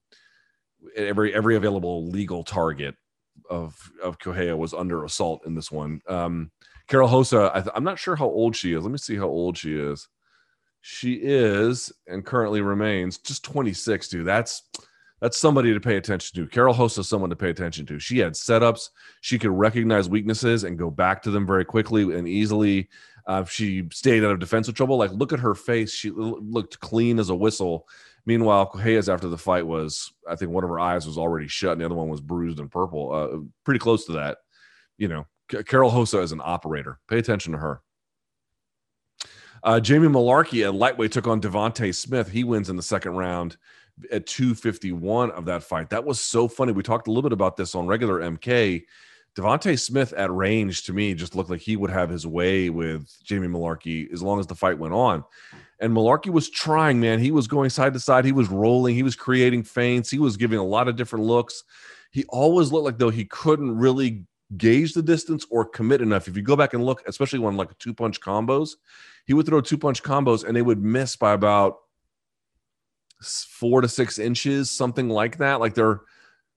every 0.96 1.34
every 1.34 1.56
available 1.56 2.08
legal 2.08 2.44
target 2.44 2.96
of 3.50 3.76
of 4.02 4.18
Correia 4.20 4.56
was 4.56 4.74
under 4.74 5.04
assault 5.04 5.46
in 5.46 5.54
this 5.54 5.72
one. 5.72 6.02
Um, 6.08 6.52
Karol 6.88 7.10
Rosa, 7.10 7.52
I 7.54 7.78
am 7.78 7.84
not 7.84 8.00
sure 8.00 8.16
how 8.16 8.26
old 8.26 8.56
she 8.56 8.74
is. 8.74 8.84
Let 8.84 8.92
me 8.92 8.98
see 8.98 9.16
how 9.16 9.28
old 9.28 9.58
she 9.58 9.76
is. 9.76 10.08
She 10.82 11.14
is 11.14 11.92
and 12.08 12.26
currently 12.26 12.62
remains 12.62 13.20
just 13.20 13.44
26, 13.44 14.10
dude. 14.10 14.26
That's 14.26 14.64
that's 15.22 15.38
somebody 15.38 15.72
to 15.74 15.80
pay 15.80 15.98
attention 15.98 16.36
to. 16.36 16.50
Karol 16.50 16.74
Rosa 16.74 17.02
is 17.02 17.10
someone 17.10 17.30
to 17.30 17.36
pay 17.36 17.52
attention 17.52 17.86
to. 17.86 18.00
She 18.00 18.18
had 18.18 18.34
setups. 18.34 18.90
She 19.22 19.38
could 19.38 19.52
recognize 19.52 20.10
weaknesses 20.10 20.64
and 20.64 20.80
go 20.80 20.90
back 20.90 21.22
to 21.24 21.32
them 21.32 21.46
very 21.46 21.64
quickly 21.64 22.18
and 22.18 22.28
easily. 22.28 22.90
Uh, 23.28 23.46
she 23.46 23.88
stayed 23.92 24.24
out 24.24 24.32
of 24.32 24.40
defensive 24.40 24.74
trouble. 24.74 24.98
Like, 24.98 25.12
look 25.12 25.32
at 25.32 25.40
her 25.40 25.54
face. 25.54 25.94
She 25.94 26.10
looked 26.10 26.80
clean 26.80 27.20
as 27.20 27.30
a 27.30 27.36
whistle. 27.36 27.88
Meanwhile, 28.26 28.72
Correia's 28.72 29.10
after 29.10 29.28
the 29.28 29.38
fight 29.38 29.66
was, 29.66 30.12
I 30.28 30.36
think 30.36 30.52
one 30.52 30.64
of 30.64 30.70
her 30.72 30.80
eyes 30.80 31.06
was 31.06 31.20
already 31.20 31.48
shut 31.48 31.74
and 31.74 31.82
the 31.82 31.86
other 31.86 31.96
one 31.96 32.10
was 32.10 32.22
bruised 32.22 32.60
and 32.60 32.72
purple. 32.72 33.14
Uh, 33.14 33.48
pretty 33.64 33.80
close 33.80 34.06
to 34.06 34.14
that. 34.14 34.40
You 34.98 35.08
know, 35.08 35.28
Karol 35.68 35.92
Rosa 35.92 36.20
is 36.20 36.32
an 36.32 36.42
operator. 36.44 37.00
Pay 37.08 37.20
attention 37.20 37.54
to 37.54 37.60
her. 37.60 37.82
Uh, 39.64 39.80
Jamie 39.80 40.08
Mullarkey 40.08 40.66
at 40.66 40.74
lightweight 40.74 41.12
took 41.12 41.28
on 41.28 41.40
Devonte 41.42 41.94
Smith. 41.94 42.30
He 42.30 42.44
wins 42.44 42.70
in 42.70 42.76
the 42.76 42.82
second 42.82 43.14
round 43.14 43.58
at 44.12 44.26
251 44.26 45.32
of 45.32 45.46
that 45.46 45.64
fight. 45.64 45.90
That 45.90 46.06
was 46.06 46.20
so 46.20 46.48
funny. 46.48 46.72
We 46.72 46.84
talked 46.84 47.08
a 47.08 47.12
little 47.12 47.30
bit 47.30 47.34
about 47.34 47.58
this 47.58 47.76
on 47.76 47.88
regular 47.88 48.20
MK. 48.20 48.84
Devonte 49.36 49.80
Smith 49.80 50.12
at 50.14 50.32
range 50.34 50.84
to 50.84 50.94
me 50.94 51.14
just 51.14 51.36
looked 51.36 51.50
like 51.50 51.62
he 51.62 51.78
would 51.78 51.90
have 51.90 52.10
his 52.10 52.28
way 52.28 52.70
with 52.70 53.10
Jamie 53.24 53.48
Mullarkey 53.48 54.12
as 54.12 54.22
long 54.22 54.40
as 54.40 54.48
the 54.48 54.56
fight 54.56 54.78
went 54.78 54.94
on. 54.94 55.24
And 55.80 55.94
Mullarkey 55.94 56.30
was 56.30 56.50
trying, 56.50 57.00
man. 57.00 57.20
He 57.20 57.32
was 57.32 57.48
going 57.48 57.70
side 57.70 57.94
to 57.94 58.00
side. 58.00 58.26
He 58.26 58.34
was 58.34 58.50
rolling. 58.50 58.94
He 58.94 59.04
was 59.04 59.16
creating 59.16 59.64
feints. 59.64 60.10
He 60.12 60.20
was 60.20 60.36
giving 60.36 60.60
a 60.60 60.66
lot 60.66 60.90
of 60.90 60.98
different 60.98 61.26
looks. 61.26 61.64
He 62.12 62.26
always 62.26 62.72
looked 62.72 62.86
like 62.86 62.98
though 62.98 63.10
he 63.10 63.26
couldn't 63.26 63.78
really 63.78 64.26
gauge 64.58 64.94
the 64.94 65.02
distance 65.02 65.46
or 65.50 65.64
commit 65.64 66.02
enough. 66.02 66.28
If 66.28 66.36
you 66.36 66.44
go 66.44 66.58
back 66.58 66.74
and 66.74 66.86
look, 66.86 67.02
especially 67.08 67.40
when 67.40 67.56
like 67.56 67.78
two 67.80 67.94
punch 67.94 68.20
combos, 68.20 68.72
he 69.26 69.34
would 69.34 69.46
throw 69.46 69.62
two 69.62 69.78
punch 69.78 70.04
combos 70.04 70.44
and 70.44 70.56
they 70.56 70.62
would 70.62 70.84
miss 70.84 71.16
by 71.16 71.32
about 71.32 71.78
four 73.22 73.82
to 73.82 73.88
six 73.88 74.20
inches, 74.20 74.70
something 74.70 75.10
like 75.10 75.38
that. 75.38 75.60
Like 75.60 75.74
they're 75.74 76.02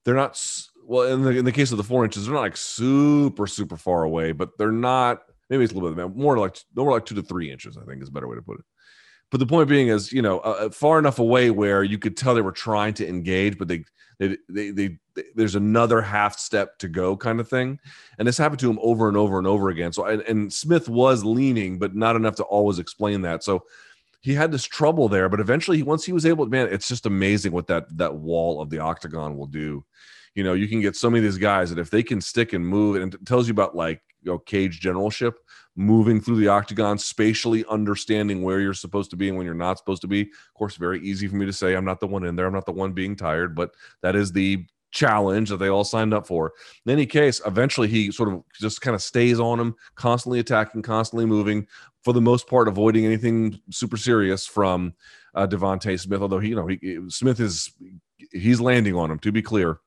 they're 0.05 0.14
not 0.14 0.40
well 0.85 1.12
in 1.12 1.22
the 1.22 1.31
in 1.31 1.44
the 1.44 1.53
case 1.53 1.70
of 1.70 1.79
the 1.79 1.85
four 1.85 2.05
inches, 2.05 2.24
they're 2.24 2.35
not 2.35 2.40
like 2.40 2.57
super 2.57 3.46
super 3.46 3.77
far 3.77 4.05
away, 4.05 4.33
but 4.33 4.57
they're 4.59 4.72
not. 4.72 5.22
Maybe 5.50 5.62
it's 5.62 5.72
a 5.72 5.77
little 5.77 5.94
bit 5.94 6.16
more 6.16 6.38
like 6.38 6.57
more 6.74 6.92
like 6.92 7.07
two 7.07 7.14
to 7.16 7.22
three 7.22 7.50
inches. 7.50 7.77
I 7.77 7.85
think 7.85 8.03
is 8.03 8.09
a 8.09 8.12
better 8.12 8.29
way 8.29 8.37
to 8.37 8.42
put 8.42 8.59
it. 8.59 8.64
But 9.31 9.40
the 9.40 9.46
point 9.46 9.68
being 9.68 9.88
is, 9.88 10.12
you 10.12 10.22
know, 10.22 10.38
uh, 10.40 10.66
uh 10.66 10.70
far 10.70 10.98
enough 10.98 11.18
away 11.18 11.50
where 11.50 11.83
you 11.83 11.98
could 11.98 12.16
tell 12.16 12.35
they 12.35 12.40
were 12.40 12.53
trying 12.53 12.94
to 12.94 13.09
engage, 13.09 13.59
but 13.59 13.66
they, 13.68 13.85
they, 14.20 14.37
they, 14.48 14.70
they, 14.70 14.98
they, 15.16 15.24
there's 15.35 15.57
another 15.57 16.00
half 16.00 16.38
step 16.38 16.79
to 16.79 16.88
go, 16.88 17.16
kind 17.16 17.40
of 17.40 17.48
thing. 17.48 17.81
And 18.18 18.29
this 18.29 18.38
happened 18.38 18.61
to 18.61 18.70
him 18.70 18.79
over 18.81 19.09
and 19.09 19.16
over 19.16 19.38
and 19.38 19.46
over 19.46 19.70
again. 19.70 19.92
So, 19.92 20.05
and, 20.05 20.22
and 20.22 20.53
Smith 20.53 20.88
was 20.88 21.24
leaning, 21.24 21.81
but 21.81 21.96
not 21.96 22.14
enough 22.14 22.37
to 22.37 22.44
always 22.44 22.79
explain 22.79 23.22
that. 23.22 23.42
So, 23.42 23.64
he 24.25 24.33
had 24.33 24.51
this 24.51 24.65
trouble 24.65 25.07
there, 25.11 25.29
but 25.29 25.39
eventually, 25.39 25.77
he, 25.77 25.83
once 25.83 26.03
he 26.03 26.13
was 26.15 26.25
able, 26.25 26.47
to, 26.47 26.51
man, 26.51 26.69
it's 26.71 26.89
just 26.89 27.05
amazing 27.05 27.53
what 27.53 27.67
that 27.67 27.95
that 27.99 28.15
wall 28.15 28.63
of 28.63 28.71
the 28.71 28.79
octagon 28.79 29.37
will 29.37 29.47
do. 29.47 29.85
You 30.35 30.43
know, 30.43 30.55
you 30.55 30.67
can 30.67 30.81
get 30.81 30.97
so 30.97 31.11
many 31.11 31.19
of 31.19 31.31
these 31.31 31.39
guys 31.39 31.69
that 31.69 31.79
if 31.79 31.91
they 31.91 32.03
can 32.03 32.23
stick 32.23 32.55
and 32.55 32.67
move, 32.67 32.97
and 32.97 33.13
it 33.13 33.27
tells 33.27 33.47
you 33.47 33.53
about 33.53 33.77
like 33.77 34.01
you 34.23 34.33
know 34.33 34.39
cage 34.39 34.81
generalship, 34.81 35.39
moving 35.77 36.23
through 36.23 36.37
the 36.37 36.49
octagon, 36.49 36.97
spatially 36.97 37.67
understanding 37.69 38.43
where 38.43 38.61
you're 38.61 38.73
supposed 38.73 39.11
to 39.11 39.17
be 39.17 39.29
and 39.29 39.37
when 39.37 39.45
you're 39.45 39.55
not 39.55 39.77
supposed 39.77 40.01
to 40.01 40.09
be. 40.09 40.23
Of 40.23 40.55
course, 40.55 40.77
very 40.77 41.01
easy 41.03 41.29
for 41.29 41.37
me 41.37 41.45
to 41.45 41.53
say 41.53 41.75
I'm 41.75 41.85
not 41.85 42.01
the 42.01 42.07
one 42.07 42.25
in 42.25 42.35
there, 42.35 42.47
I'm 42.47 42.55
not 42.55 42.65
the 42.65 42.73
one 42.73 42.93
being 42.93 43.17
tired, 43.17 43.55
but 43.55 43.73
that 44.01 44.17
is 44.17 44.33
the 44.33 44.65
challenge 44.91 45.51
that 45.51 45.59
they 45.59 45.69
all 45.69 45.85
signed 45.85 46.15
up 46.15 46.27
for. 46.27 46.53
In 46.87 46.93
any 46.93 47.05
case, 47.05 47.43
eventually 47.45 47.89
he 47.89 48.11
sort 48.11 48.33
of 48.33 48.43
just 48.59 48.81
kind 48.81 48.95
of 48.95 49.03
stays 49.03 49.39
on 49.39 49.61
him, 49.61 49.75
constantly 49.97 50.39
attacking, 50.39 50.81
constantly 50.81 51.27
moving, 51.27 51.67
for 52.05 52.12
the 52.12 52.21
most 52.21 52.47
part, 52.47 52.69
avoiding 52.69 53.07
anything 53.07 53.61
super 53.71 53.97
serious 53.97 54.47
from 54.47 54.95
uh, 55.35 55.47
Devonte 55.47 55.99
Smith. 55.99 56.21
Although 56.21 56.38
he, 56.38 56.51
you 56.51 56.57
know, 56.57 56.67
he, 56.67 57.01
Smith 57.09 57.40
is 57.40 57.73
he's 58.31 58.61
landing 58.61 58.95
on 58.95 59.11
him. 59.11 59.19
To 59.21 59.33
be 59.33 59.43
clear. 59.43 59.79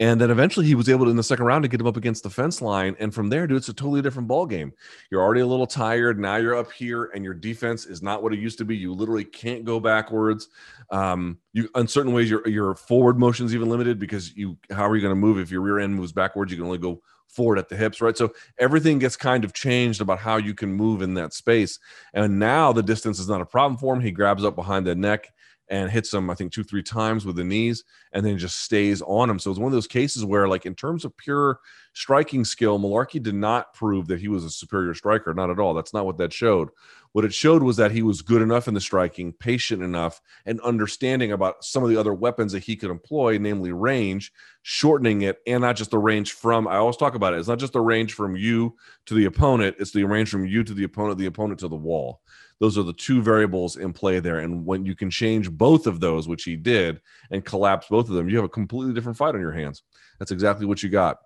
And 0.00 0.20
then 0.20 0.32
eventually 0.32 0.66
he 0.66 0.74
was 0.74 0.88
able 0.88 1.04
to, 1.04 1.12
in 1.12 1.16
the 1.16 1.22
second 1.22 1.44
round 1.44 1.62
to 1.62 1.68
get 1.68 1.80
him 1.80 1.86
up 1.86 1.96
against 1.96 2.24
the 2.24 2.30
fence 2.30 2.60
line. 2.60 2.96
And 2.98 3.14
from 3.14 3.28
there, 3.28 3.46
dude, 3.46 3.58
it's 3.58 3.68
a 3.68 3.72
totally 3.72 4.02
different 4.02 4.26
ball 4.26 4.46
game. 4.46 4.72
You're 5.10 5.22
already 5.22 5.42
a 5.42 5.46
little 5.46 5.66
tired. 5.66 6.18
Now 6.18 6.36
you're 6.36 6.56
up 6.56 6.72
here 6.72 7.12
and 7.14 7.22
your 7.22 7.34
defense 7.34 7.86
is 7.86 8.02
not 8.02 8.20
what 8.20 8.32
it 8.32 8.40
used 8.40 8.58
to 8.58 8.64
be. 8.64 8.76
You 8.76 8.92
literally 8.92 9.24
can't 9.24 9.64
go 9.64 9.78
backwards. 9.78 10.48
Um, 10.90 11.38
you 11.52 11.68
in 11.76 11.86
certain 11.86 12.12
ways 12.12 12.28
your 12.28 12.46
your 12.48 12.74
forward 12.74 13.16
motion 13.16 13.46
is 13.46 13.54
even 13.54 13.68
limited 13.68 14.00
because 14.00 14.34
you 14.36 14.58
how 14.70 14.88
are 14.88 14.96
you 14.96 15.02
going 15.02 15.14
to 15.14 15.20
move 15.20 15.38
if 15.38 15.52
your 15.52 15.60
rear 15.60 15.78
end 15.78 15.94
moves 15.94 16.12
backwards? 16.12 16.50
You 16.50 16.56
can 16.56 16.66
only 16.66 16.78
go 16.78 17.00
forward 17.32 17.58
at 17.58 17.68
the 17.68 17.76
hips, 17.76 18.00
right? 18.00 18.16
So 18.16 18.32
everything 18.58 18.98
gets 18.98 19.16
kind 19.16 19.44
of 19.44 19.52
changed 19.52 20.00
about 20.00 20.18
how 20.18 20.36
you 20.36 20.54
can 20.54 20.72
move 20.72 21.02
in 21.02 21.14
that 21.14 21.32
space. 21.32 21.78
And 22.14 22.38
now 22.38 22.72
the 22.72 22.82
distance 22.82 23.18
is 23.18 23.28
not 23.28 23.40
a 23.40 23.46
problem 23.46 23.78
for 23.78 23.94
him. 23.94 24.00
He 24.00 24.10
grabs 24.10 24.44
up 24.44 24.54
behind 24.54 24.86
the 24.86 24.94
neck 24.94 25.28
and 25.68 25.90
hits 25.90 26.12
him, 26.12 26.28
I 26.28 26.34
think, 26.34 26.52
two, 26.52 26.64
three 26.64 26.82
times 26.82 27.24
with 27.24 27.36
the 27.36 27.44
knees 27.44 27.84
and 28.12 28.24
then 28.24 28.36
just 28.36 28.60
stays 28.60 29.00
on 29.02 29.30
him. 29.30 29.38
So 29.38 29.50
it's 29.50 29.60
one 29.60 29.68
of 29.68 29.72
those 29.72 29.86
cases 29.86 30.24
where, 30.24 30.46
like, 30.46 30.66
in 30.66 30.74
terms 30.74 31.04
of 31.04 31.16
pure 31.16 31.60
striking 31.92 32.44
skill, 32.44 32.78
Mullarkey 32.78 33.22
did 33.22 33.34
not 33.34 33.74
prove 33.74 34.08
that 34.08 34.20
he 34.20 34.28
was 34.28 34.44
a 34.44 34.50
superior 34.50 34.94
striker. 34.94 35.34
Not 35.34 35.50
at 35.50 35.58
all. 35.58 35.74
That's 35.74 35.94
not 35.94 36.06
what 36.06 36.18
that 36.18 36.32
showed. 36.32 36.68
What 37.12 37.26
it 37.26 37.34
showed 37.34 37.62
was 37.62 37.76
that 37.76 37.90
he 37.90 38.02
was 38.02 38.22
good 38.22 38.40
enough 38.40 38.68
in 38.68 38.74
the 38.74 38.80
striking, 38.80 39.32
patient 39.34 39.82
enough, 39.82 40.20
and 40.46 40.60
understanding 40.62 41.32
about 41.32 41.62
some 41.62 41.82
of 41.82 41.90
the 41.90 41.98
other 41.98 42.14
weapons 42.14 42.52
that 42.52 42.62
he 42.64 42.74
could 42.74 42.90
employ, 42.90 43.36
namely 43.36 43.70
range, 43.70 44.32
shortening 44.62 45.22
it, 45.22 45.38
and 45.46 45.60
not 45.60 45.76
just 45.76 45.90
the 45.90 45.98
range 45.98 46.32
from. 46.32 46.66
I 46.66 46.76
always 46.76 46.96
talk 46.96 47.14
about 47.14 47.34
it. 47.34 47.38
It's 47.38 47.48
not 47.48 47.58
just 47.58 47.74
the 47.74 47.80
range 47.80 48.14
from 48.14 48.34
you 48.34 48.76
to 49.06 49.14
the 49.14 49.26
opponent; 49.26 49.76
it's 49.78 49.92
the 49.92 50.04
range 50.04 50.30
from 50.30 50.46
you 50.46 50.64
to 50.64 50.72
the 50.72 50.84
opponent, 50.84 51.18
the 51.18 51.26
opponent 51.26 51.60
to 51.60 51.68
the 51.68 51.76
wall. 51.76 52.22
Those 52.62 52.78
are 52.78 52.84
the 52.84 52.92
two 52.92 53.20
variables 53.20 53.76
in 53.76 53.92
play 53.92 54.20
there. 54.20 54.38
And 54.38 54.64
when 54.64 54.86
you 54.86 54.94
can 54.94 55.10
change 55.10 55.50
both 55.50 55.88
of 55.88 55.98
those, 55.98 56.28
which 56.28 56.44
he 56.44 56.54
did, 56.54 57.00
and 57.32 57.44
collapse 57.44 57.88
both 57.90 58.08
of 58.08 58.14
them, 58.14 58.28
you 58.28 58.36
have 58.36 58.44
a 58.44 58.48
completely 58.48 58.94
different 58.94 59.18
fight 59.18 59.34
on 59.34 59.40
your 59.40 59.50
hands. 59.50 59.82
That's 60.20 60.30
exactly 60.30 60.64
what 60.64 60.80
you 60.80 60.88
got. 60.88 61.18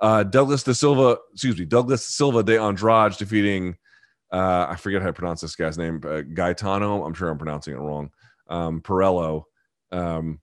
Uh, 0.00 0.22
Douglas 0.22 0.62
de 0.62 0.74
Silva, 0.74 1.18
excuse 1.32 1.58
me, 1.58 1.64
Douglas 1.64 2.04
Silva 2.04 2.42
de 2.42 2.58
Andrade 2.58 3.16
defeating, 3.18 3.76
uh, 4.32 4.66
I 4.70 4.76
forget 4.76 5.02
how 5.02 5.08
to 5.08 5.12
pronounce 5.12 5.42
this 5.42 5.56
guy's 5.56 5.76
name, 5.76 6.00
uh, 6.06 6.22
Gaetano. 6.22 7.04
I'm 7.04 7.14
sure 7.14 7.28
I'm 7.28 7.38
pronouncing 7.38 7.74
it 7.74 7.78
wrong. 7.78 8.10
Um. 8.48 8.82
Um, 9.92 10.40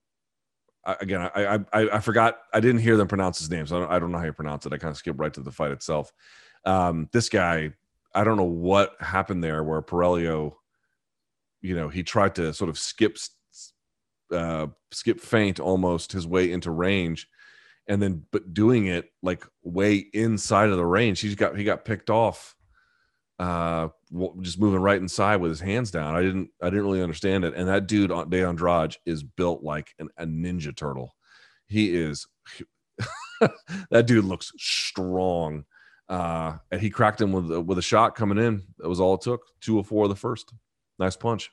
I, 0.85 0.95
again, 1.01 1.21
I, 1.21 1.59
I, 1.73 1.89
I 1.93 1.99
forgot. 1.99 2.37
I 2.53 2.59
didn't 2.59 2.81
hear 2.81 2.97
them 2.97 3.07
pronounce 3.07 3.39
his 3.39 3.49
name, 3.49 3.65
so 3.65 3.77
I 3.77 3.79
don't, 3.79 3.91
I 3.91 3.99
don't 3.99 4.11
know 4.11 4.19
how 4.19 4.25
you 4.25 4.33
pronounce 4.33 4.65
it. 4.65 4.73
I 4.73 4.77
kind 4.77 4.91
of 4.91 4.97
skipped 4.97 5.19
right 5.19 5.33
to 5.33 5.41
the 5.41 5.51
fight 5.51 5.71
itself. 5.71 6.11
Um, 6.65 7.09
this 7.11 7.29
guy 7.29 7.73
I 8.17 8.23
don't 8.23 8.37
know 8.37 8.43
what 8.43 8.95
happened 8.99 9.43
there 9.43 9.63
where 9.63 9.81
Pirrello, 9.81 10.53
you 11.61 11.75
know, 11.75 11.87
he 11.87 12.01
tried 12.01 12.33
to 12.35 12.51
sort 12.51 12.69
of 12.69 12.79
skip 12.79 13.17
uh, 14.31 14.67
skip 14.91 15.21
feint 15.21 15.59
almost 15.59 16.11
his 16.11 16.25
way 16.25 16.51
into 16.51 16.71
range, 16.71 17.29
and 17.87 18.01
then 18.01 18.23
but 18.31 18.53
doing 18.53 18.87
it 18.87 19.09
like 19.21 19.43
way 19.63 20.05
inside 20.13 20.69
of 20.69 20.77
the 20.77 20.85
range, 20.85 21.19
he's 21.19 21.35
got 21.35 21.57
he 21.57 21.63
got 21.63 21.85
picked 21.85 22.09
off, 22.09 22.55
uh, 23.39 23.89
just 24.41 24.59
moving 24.59 24.81
right 24.81 25.01
inside 25.01 25.37
with 25.37 25.51
his 25.51 25.61
hands 25.61 25.91
down. 25.91 26.15
I 26.15 26.21
didn't 26.21 26.49
I 26.61 26.69
didn't 26.69 26.85
really 26.85 27.03
understand 27.03 27.45
it, 27.45 27.53
and 27.55 27.67
that 27.67 27.87
dude 27.87 28.11
on 28.11 28.29
De 28.29 28.43
Andrade 28.43 28.97
is 29.05 29.23
built 29.23 29.63
like 29.63 29.93
an, 29.99 30.09
a 30.17 30.25
ninja 30.25 30.75
turtle. 30.75 31.15
He 31.67 31.95
is. 31.95 32.27
that 33.91 34.07
dude 34.07 34.25
looks 34.25 34.51
strong 34.57 35.63
uh, 36.09 36.57
and 36.71 36.79
he 36.79 36.89
cracked 36.89 37.21
him 37.21 37.31
with 37.31 37.51
with 37.65 37.77
a 37.77 37.81
shot 37.81 38.15
coming 38.15 38.37
in. 38.37 38.63
That 38.77 38.89
was 38.89 38.99
all 38.99 39.15
it 39.15 39.21
took. 39.21 39.41
Two 39.61 39.79
of 39.79 39.87
four 39.87 40.05
of 40.05 40.09
the 40.09 40.15
first. 40.15 40.53
Nice 40.99 41.15
punch. 41.15 41.51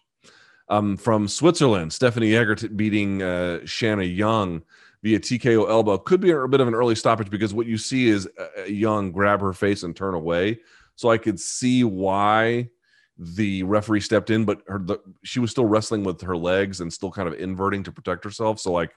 Um, 0.68 0.96
from 0.96 1.28
Switzerland, 1.28 1.92
Stephanie 1.92 2.34
Egger 2.34 2.56
beating 2.68 3.22
uh, 3.22 3.60
Shanna 3.66 4.04
Young 4.04 4.62
via 5.04 5.20
TKO 5.20 5.68
elbow. 5.68 5.98
Could 5.98 6.22
be 6.22 6.30
a 6.30 6.48
bit 6.48 6.62
of 6.62 6.66
an 6.66 6.74
early 6.74 6.94
stoppage 6.94 7.28
because 7.28 7.52
what 7.52 7.66
you 7.66 7.76
see 7.76 8.08
is 8.08 8.26
uh, 8.38 8.64
Young 8.64 9.12
grab 9.12 9.38
her 9.42 9.52
face 9.52 9.82
and 9.82 9.94
turn 9.94 10.14
away. 10.14 10.58
So 10.96 11.10
I 11.10 11.18
could 11.18 11.38
see 11.38 11.84
why 11.84 12.70
the 13.18 13.62
referee 13.64 14.00
stepped 14.00 14.30
in, 14.30 14.46
but 14.46 14.62
her 14.66 14.78
the, 14.78 14.98
she 15.22 15.40
was 15.40 15.50
still 15.50 15.66
wrestling 15.66 16.04
with 16.04 16.22
her 16.22 16.36
legs 16.36 16.80
and 16.80 16.90
still 16.90 17.10
kind 17.10 17.28
of 17.28 17.34
inverting 17.34 17.82
to 17.84 17.92
protect 17.92 18.24
herself. 18.24 18.58
So 18.58 18.72
like, 18.72 18.92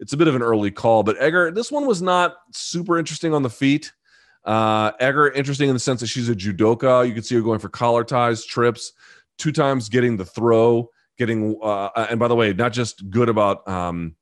it's 0.00 0.12
a 0.12 0.16
bit 0.16 0.26
of 0.26 0.34
an 0.34 0.42
early 0.42 0.72
call. 0.72 1.04
But 1.04 1.16
Egger, 1.22 1.52
this 1.52 1.70
one 1.70 1.86
was 1.86 2.02
not 2.02 2.34
super 2.52 2.98
interesting 2.98 3.32
on 3.32 3.44
the 3.44 3.48
feet. 3.48 3.92
Uh, 4.44 4.90
Egger, 4.98 5.30
interesting 5.30 5.68
in 5.68 5.76
the 5.76 5.80
sense 5.80 6.00
that 6.00 6.08
she's 6.08 6.28
a 6.28 6.34
judoka. 6.34 7.06
You 7.06 7.14
can 7.14 7.22
see 7.22 7.36
her 7.36 7.40
going 7.40 7.60
for 7.60 7.68
collar 7.68 8.02
ties, 8.02 8.44
trips, 8.44 8.92
two 9.38 9.52
times 9.52 9.88
getting 9.88 10.16
the 10.16 10.24
throw, 10.24 10.90
getting, 11.18 11.56
uh, 11.62 12.06
and 12.10 12.18
by 12.18 12.26
the 12.26 12.34
way, 12.34 12.52
not 12.52 12.72
just 12.72 13.08
good 13.10 13.28
about 13.28 13.66
um, 13.68 14.16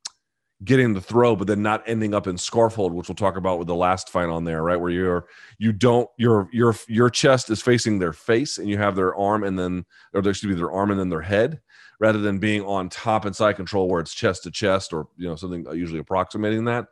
getting 0.65 0.95
the 0.95 1.01
throw, 1.01 1.37
but 1.37 1.47
then 1.47 1.63
not 1.63 1.83
ending 1.87 2.15
up 2.15 2.27
in 2.27 2.39
scarf 2.39 2.75
hold, 2.75 2.93
which 2.93 3.09
we'll 3.09 3.15
talk 3.15 3.37
about 3.37 3.59
with 3.59 3.69
the 3.69 3.75
last 3.75 4.09
fight 4.09 4.29
on 4.29 4.45
there, 4.45 4.63
right? 4.63 4.81
Where 4.81 4.91
you're, 4.91 5.27
you 5.59 5.73
don't, 5.73 6.09
your, 6.17 6.49
your, 6.53 6.75
your 6.89 7.11
chest 7.11 7.51
is 7.51 7.61
facing 7.63 7.99
their 7.99 8.13
face 8.13 8.59
and 8.59 8.69
you 8.69 8.79
have 8.79 8.97
their 8.97 9.15
arm 9.15 9.45
and 9.45 9.59
then, 9.59 9.85
or 10.13 10.23
there 10.23 10.35
should 10.35 10.49
be 10.49 10.55
their 10.55 10.73
arm 10.73 10.91
and 10.91 10.99
then 10.99 11.11
their 11.11 11.21
head 11.21 11.61
rather 12.01 12.19
than 12.19 12.39
being 12.39 12.63
on 12.63 12.89
top 12.89 13.25
and 13.25 13.37
side 13.37 13.57
control 13.57 13.89
where 13.89 14.01
it's 14.01 14.15
chest 14.15 14.43
to 14.45 14.51
chest 14.51 14.93
or, 14.93 15.07
you 15.17 15.29
know, 15.29 15.37
something 15.37 15.67
usually 15.73 16.01
approximating 16.01 16.65
that 16.65 16.87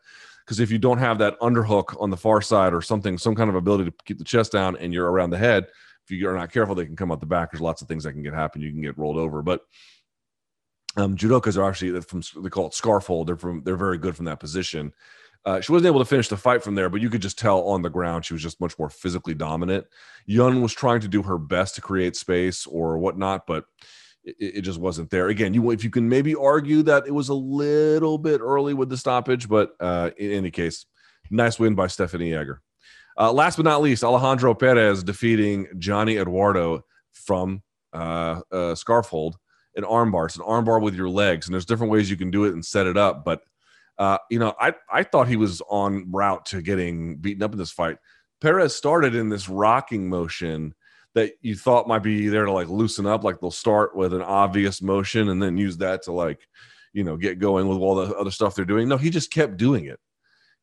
because 0.44 0.60
if 0.60 0.70
you 0.70 0.78
don't 0.78 0.98
have 0.98 1.18
that 1.18 1.38
underhook 1.40 2.00
on 2.00 2.10
the 2.10 2.16
far 2.16 2.40
side 2.40 2.74
or 2.74 2.82
something, 2.82 3.16
some 3.16 3.34
kind 3.34 3.48
of 3.48 3.56
ability 3.56 3.84
to 3.84 3.92
keep 4.04 4.18
the 4.18 4.24
chest 4.24 4.52
down 4.52 4.76
and 4.76 4.92
you're 4.92 5.10
around 5.10 5.30
the 5.30 5.38
head, 5.38 5.66
if 6.04 6.10
you 6.10 6.28
are 6.28 6.36
not 6.36 6.52
careful, 6.52 6.74
they 6.74 6.84
can 6.84 6.96
come 6.96 7.12
out 7.12 7.20
the 7.20 7.26
back. 7.26 7.52
There's 7.52 7.60
lots 7.60 7.80
of 7.80 7.88
things 7.88 8.04
that 8.04 8.12
can 8.12 8.22
get 8.22 8.34
happen. 8.34 8.60
You 8.60 8.72
can 8.72 8.82
get 8.82 8.98
rolled 8.98 9.18
over, 9.18 9.40
but 9.40 9.62
um, 10.96 11.16
judokas 11.16 11.56
are 11.56 11.68
actually 11.68 11.98
from 12.02 12.22
they 12.42 12.50
call 12.50 12.66
it 12.66 12.74
scarf 12.74 13.06
hold. 13.06 13.28
They're 13.28 13.36
from 13.36 13.62
they're 13.64 13.76
very 13.76 13.98
good 13.98 14.16
from 14.16 14.26
that 14.26 14.40
position. 14.40 14.92
Uh, 15.44 15.60
she 15.60 15.72
wasn't 15.72 15.88
able 15.88 15.98
to 15.98 16.04
finish 16.04 16.28
the 16.28 16.36
fight 16.36 16.62
from 16.62 16.76
there, 16.76 16.88
but 16.88 17.00
you 17.00 17.10
could 17.10 17.22
just 17.22 17.38
tell 17.38 17.62
on 17.62 17.82
the 17.82 17.90
ground 17.90 18.24
she 18.24 18.32
was 18.32 18.42
just 18.42 18.60
much 18.60 18.78
more 18.78 18.88
physically 18.88 19.34
dominant. 19.34 19.84
Young 20.24 20.62
was 20.62 20.72
trying 20.72 21.00
to 21.00 21.08
do 21.08 21.22
her 21.22 21.36
best 21.36 21.74
to 21.74 21.80
create 21.80 22.14
space 22.14 22.64
or 22.64 22.98
whatnot, 22.98 23.44
but 23.44 23.64
it, 24.22 24.36
it, 24.38 24.60
just 24.60 24.78
wasn't 24.78 25.10
there. 25.10 25.28
Again, 25.28 25.52
you 25.52 25.70
if 25.72 25.82
you 25.82 25.90
can 25.90 26.08
maybe 26.08 26.36
argue 26.36 26.82
that 26.84 27.08
it 27.08 27.10
was 27.10 27.28
a 27.28 27.34
little 27.34 28.18
bit 28.18 28.40
early 28.40 28.72
with 28.72 28.88
the 28.88 28.96
stoppage, 28.96 29.48
but 29.48 29.72
uh, 29.80 30.10
in 30.16 30.30
any 30.30 30.50
case, 30.52 30.86
nice 31.30 31.58
win 31.58 31.74
by 31.74 31.88
Stephanie 31.88 32.34
Egger. 32.34 32.60
Uh, 33.18 33.32
last 33.32 33.56
but 33.56 33.64
not 33.64 33.82
least, 33.82 34.04
Alejandro 34.04 34.54
Perez 34.54 35.02
defeating 35.02 35.66
Johnny 35.78 36.18
Eduardo 36.18 36.84
from 37.12 37.62
uh, 37.92 38.40
uh, 38.50 38.74
scarf 38.74 39.08
hold 39.08 39.36
an 39.76 39.84
armbar. 39.84 40.26
It's 40.26 40.36
an 40.36 40.42
armbar 40.42 40.80
with 40.82 40.94
your 40.94 41.08
legs, 41.08 41.46
and 41.46 41.54
there's 41.54 41.66
different 41.66 41.92
ways 41.92 42.10
you 42.10 42.16
can 42.16 42.30
do 42.30 42.44
it 42.44 42.52
and 42.52 42.64
set 42.64 42.86
it 42.86 42.96
up. 42.96 43.24
But 43.24 43.42
uh, 43.98 44.18
you 44.30 44.38
know, 44.38 44.54
I 44.60 44.74
I 44.90 45.02
thought 45.02 45.28
he 45.28 45.36
was 45.36 45.62
on 45.68 46.10
route 46.10 46.46
to 46.46 46.62
getting 46.62 47.16
beaten 47.16 47.42
up 47.42 47.52
in 47.52 47.58
this 47.58 47.70
fight. 47.72 47.98
Perez 48.40 48.74
started 48.74 49.14
in 49.14 49.28
this 49.28 49.48
rocking 49.48 50.08
motion 50.08 50.74
that 51.14 51.32
you 51.42 51.54
thought 51.54 51.86
might 51.86 52.02
be 52.02 52.28
there 52.28 52.44
to 52.44 52.52
like 52.52 52.68
loosen 52.68 53.06
up, 53.06 53.22
like 53.22 53.40
they'll 53.40 53.50
start 53.50 53.94
with 53.94 54.14
an 54.14 54.22
obvious 54.22 54.80
motion 54.80 55.28
and 55.28 55.42
then 55.42 55.56
use 55.58 55.76
that 55.76 56.02
to 56.02 56.12
like, 56.12 56.40
you 56.92 57.04
know, 57.04 57.16
get 57.16 57.38
going 57.38 57.68
with 57.68 57.78
all 57.78 57.94
the 57.94 58.14
other 58.16 58.30
stuff 58.30 58.54
they're 58.54 58.64
doing. 58.64 58.88
No, 58.88 58.96
he 58.96 59.10
just 59.10 59.30
kept 59.30 59.56
doing 59.56 59.84
it. 59.84 60.00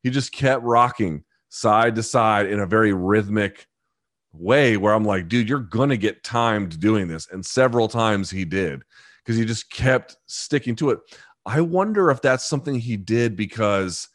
He 0.02 0.10
just 0.10 0.32
kept 0.32 0.64
rocking 0.64 1.24
side 1.50 1.94
to 1.94 2.02
side 2.02 2.46
in 2.46 2.60
a 2.60 2.66
very 2.66 2.92
rhythmic 2.92 3.66
way 4.32 4.76
where 4.76 4.94
I'm 4.94 5.04
like, 5.04 5.28
dude, 5.28 5.48
you're 5.48 5.58
gonna 5.60 5.96
get 5.96 6.24
timed 6.24 6.80
doing 6.80 7.08
this. 7.08 7.28
And 7.30 7.44
several 7.44 7.88
times 7.88 8.30
he 8.30 8.44
did 8.44 8.82
because 9.24 9.36
he 9.36 9.44
just 9.44 9.70
kept 9.70 10.16
sticking 10.26 10.76
to 10.76 10.90
it. 10.90 11.00
I 11.46 11.60
wonder 11.60 12.10
if 12.10 12.22
that's 12.22 12.48
something 12.48 12.78
he 12.78 12.96
did 12.96 13.36
because 13.36 14.08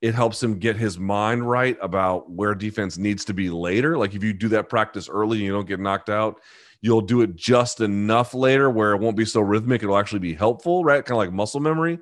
it 0.00 0.14
helps 0.14 0.42
him 0.42 0.58
get 0.58 0.76
his 0.76 0.98
mind 0.98 1.48
right 1.48 1.76
about 1.82 2.30
where 2.30 2.54
defense 2.54 2.98
needs 2.98 3.24
to 3.26 3.34
be 3.34 3.50
later. 3.50 3.98
Like 3.98 4.14
if 4.14 4.22
you 4.22 4.32
do 4.32 4.48
that 4.48 4.68
practice 4.68 5.08
early 5.08 5.38
and 5.38 5.46
you 5.46 5.52
don't 5.52 5.66
get 5.66 5.80
knocked 5.80 6.08
out, 6.08 6.40
you'll 6.80 7.00
do 7.00 7.22
it 7.22 7.34
just 7.34 7.80
enough 7.80 8.32
later 8.32 8.70
where 8.70 8.92
it 8.92 9.00
won't 9.00 9.16
be 9.16 9.24
so 9.24 9.40
rhythmic. 9.40 9.82
It'll 9.82 9.98
actually 9.98 10.20
be 10.20 10.34
helpful, 10.34 10.84
right? 10.84 11.04
Kind 11.04 11.16
of 11.16 11.18
like 11.18 11.32
muscle 11.32 11.60
memory. 11.60 11.98